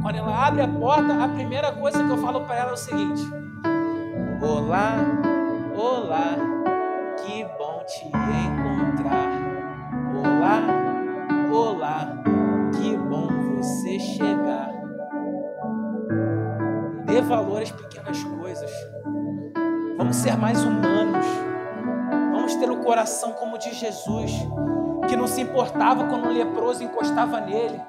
[0.00, 2.76] Quando ela abre a porta, a primeira coisa que eu falo para ela é o
[2.76, 3.22] seguinte:
[4.40, 4.94] Olá,
[5.76, 6.36] olá,
[7.16, 8.49] que bom te encontrar.
[10.22, 10.60] Olá,
[11.50, 12.22] olá,
[12.76, 14.70] que bom você chegar.
[17.06, 18.70] Dê valor às pequenas coisas.
[19.96, 21.24] Vamos ser mais humanos.
[22.32, 24.30] Vamos ter o coração como o de Jesus,
[25.08, 27.80] que não se importava quando um leproso encostava nele.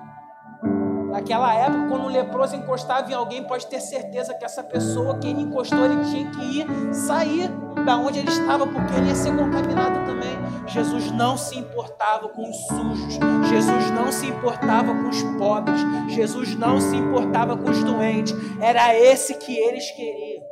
[1.22, 5.28] Naquela época, quando um leproso encostava em alguém, pode ter certeza que essa pessoa que
[5.28, 7.48] ele encostou, ele tinha que ir sair
[7.86, 10.36] da onde ele estava, porque ele ia ser contaminado também.
[10.66, 16.56] Jesus não se importava com os sujos, Jesus não se importava com os pobres, Jesus
[16.56, 18.34] não se importava com os doentes.
[18.60, 20.44] Era esse que eles queriam.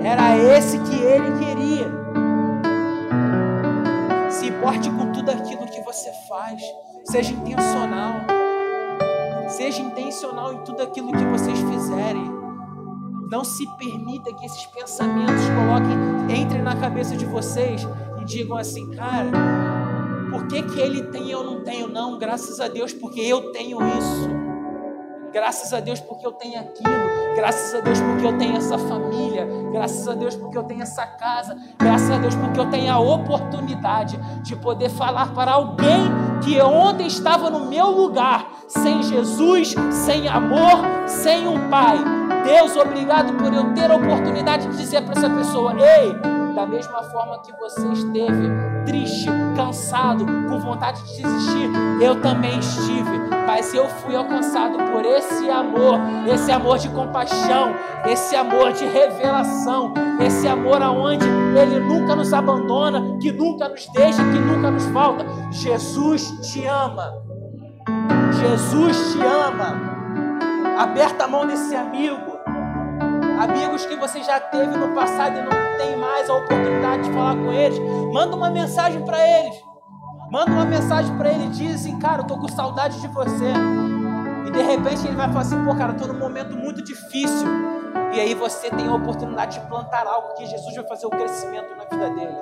[0.00, 1.90] Era esse que ele queria.
[4.30, 6.62] Se importe com tudo aquilo que você faz.
[7.10, 8.45] Seja intencional.
[9.48, 12.34] Seja intencional em tudo aquilo que vocês fizerem.
[13.30, 17.86] Não se permita que esses pensamentos coloquem, entrem na cabeça de vocês
[18.20, 19.30] e digam assim, cara,
[20.30, 21.88] por que, que ele tem e eu não tenho?
[21.88, 24.46] Não, graças a Deus, porque eu tenho isso.
[25.32, 27.34] Graças a Deus porque eu tenho aquilo.
[27.34, 29.46] Graças a Deus porque eu tenho essa família.
[29.70, 31.54] Graças a Deus porque eu tenho essa casa.
[31.78, 36.04] Graças a Deus porque eu tenho a oportunidade de poder falar para alguém
[36.42, 41.98] que ontem estava no meu lugar, sem Jesus, sem amor, sem um pai.
[42.44, 47.02] Deus, obrigado por eu ter a oportunidade de dizer para essa pessoa: ei da mesma
[47.02, 48.48] forma que você esteve
[48.86, 55.50] triste, cansado, com vontade de desistir, eu também estive, mas eu fui alcançado por esse
[55.50, 57.74] amor, esse amor de compaixão,
[58.06, 61.26] esse amor de revelação, esse amor aonde
[61.60, 65.26] ele nunca nos abandona, que nunca nos deixa, que nunca nos falta.
[65.50, 67.22] Jesus te ama.
[68.40, 69.78] Jesus te ama.
[70.78, 72.35] Aperta a mão desse amigo
[73.40, 77.36] amigos que você já teve no passado e não tem mais a oportunidade de falar
[77.36, 77.78] com eles,
[78.12, 79.66] manda uma mensagem para eles.
[80.30, 83.52] Manda uma mensagem para ele e diz assim, cara, eu tô com saudade de você.
[84.46, 87.46] E de repente ele vai falar assim, pô, cara, tô num momento muito difícil.
[88.12, 91.76] E aí você tem a oportunidade de plantar algo que Jesus vai fazer o crescimento
[91.76, 92.36] na vida dele.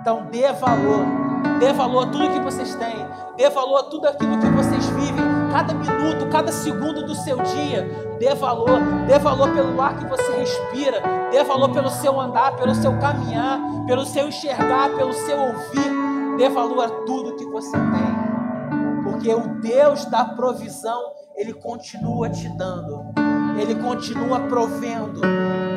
[0.00, 1.06] Então dê valor,
[1.58, 3.06] dê valor a tudo que vocês têm,
[3.36, 5.23] dê valor a tudo aquilo que vocês vivem,
[5.54, 7.88] cada minuto, cada segundo do seu dia.
[8.18, 11.00] Dê valor, dê valor pelo ar que você respira,
[11.30, 16.36] dê valor pelo seu andar, pelo seu caminhar, pelo seu enxergar, pelo seu ouvir.
[16.36, 21.00] Dê valor a tudo que você tem, porque o Deus da provisão,
[21.36, 23.04] Ele continua te dando,
[23.56, 25.20] Ele continua provendo,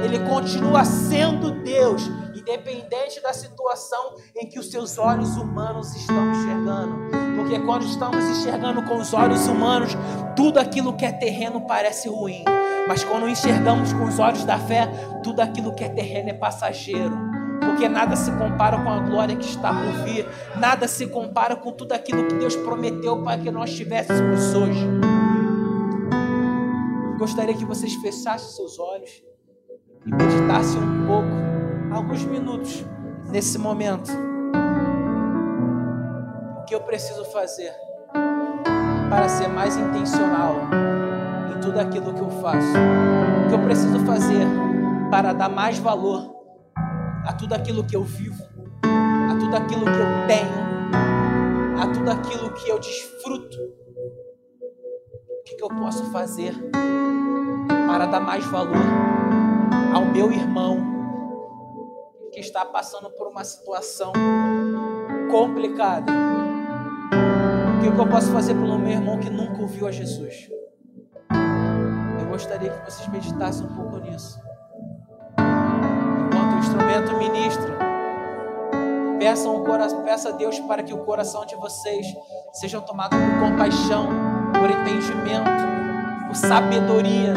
[0.03, 2.09] Ele continua sendo Deus
[2.47, 6.97] independente da situação em que os seus olhos humanos estão enxergando.
[7.35, 9.91] Porque quando estamos enxergando com os olhos humanos,
[10.35, 12.43] tudo aquilo que é terreno parece ruim.
[12.87, 14.87] Mas quando enxergamos com os olhos da fé,
[15.21, 17.17] tudo aquilo que é terreno é passageiro.
[17.59, 20.25] Porque nada se compara com a glória que está por vir,
[20.55, 24.87] nada se compara com tudo aquilo que Deus prometeu para que nós tivéssemos hoje.
[27.17, 29.23] Gostaria que vocês fechassem seus olhos
[30.05, 31.56] e meditassem um pouco
[31.91, 32.85] alguns minutos
[33.29, 34.11] nesse momento.
[36.59, 37.73] O que eu preciso fazer
[39.09, 40.55] para ser mais intencional
[41.55, 42.73] em tudo aquilo que eu faço.
[43.45, 44.45] O que eu preciso fazer
[45.09, 46.35] para dar mais valor
[47.25, 48.43] a tudo aquilo que eu vivo,
[48.83, 53.57] a tudo aquilo que eu tenho, a tudo aquilo que eu desfruto.
[55.39, 56.53] O que eu posso fazer
[57.87, 58.85] para dar mais valor
[59.93, 60.96] ao meu irmão
[62.37, 64.13] que está passando por uma situação
[65.31, 66.11] complicada?
[67.77, 70.47] O que, eu posso fazer pelo meu irmão que nunca ouviu a Jesus?
[72.19, 74.39] Eu gostaria que vocês meditassem um pouco nisso
[76.59, 77.77] instrumento ministra.
[79.19, 82.05] Peçam o coração, peça a Deus para que o coração de vocês
[82.53, 84.09] sejam tomados por compaixão,
[84.53, 87.33] por entendimento, por sabedoria,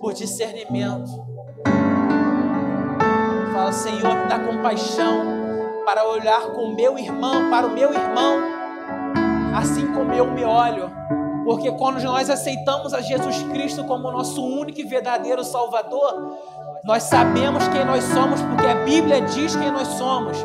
[0.00, 1.23] por discernimento.
[3.74, 5.24] Senhor, me dá compaixão
[5.84, 8.38] para olhar com meu irmão, para o meu irmão,
[9.54, 10.90] assim como eu me olho.
[11.44, 16.38] Porque quando nós aceitamos a Jesus Cristo como nosso único e verdadeiro Salvador,
[16.84, 20.38] nós sabemos quem nós somos porque a Bíblia diz quem nós somos.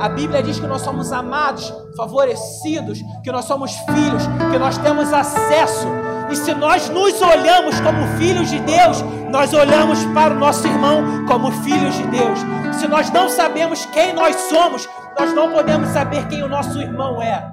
[0.00, 5.12] A Bíblia diz que nós somos amados, favorecidos, que nós somos filhos, que nós temos
[5.12, 5.86] acesso.
[6.32, 11.26] E se nós nos olhamos como filhos de Deus, nós olhamos para o nosso irmão
[11.26, 12.38] como filhos de Deus.
[12.72, 17.20] Se nós não sabemos quem nós somos, nós não podemos saber quem o nosso irmão
[17.22, 17.50] é.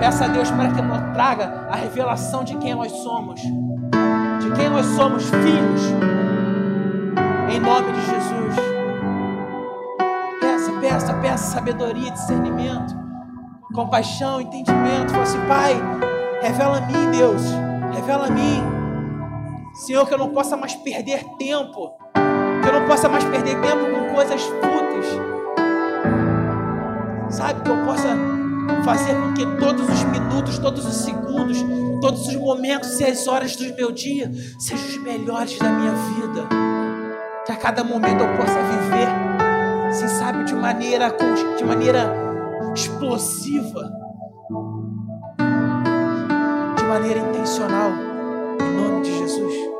[0.00, 3.40] Peça a Deus para que nos traga a revelação de quem nós somos
[4.54, 5.82] quem nós somos filhos.
[7.50, 8.56] Em nome de Jesus.
[10.40, 12.94] Peça, peça, peça sabedoria, discernimento,
[13.74, 15.10] compaixão, entendimento.
[15.10, 16.11] Fala assim, Pai,
[16.42, 17.42] revela a mim, Deus.
[17.94, 18.62] Revela a mim.
[19.74, 21.96] Senhor, que eu não possa mais perder tempo.
[22.62, 25.06] Que eu não possa mais perder tempo com coisas fúteis.
[27.30, 28.08] Sabe, que eu possa
[28.84, 31.64] fazer com que todos os minutos, todos os segundos,
[32.00, 36.48] todos os momentos e as horas do meu dia sejam os melhores da minha vida.
[37.46, 41.10] Que a cada momento eu possa viver, se sabe, de maneira,
[41.56, 42.14] de maneira
[42.74, 44.01] explosiva,
[46.92, 47.90] maneira intencional,
[48.60, 49.71] em nome de Jesus.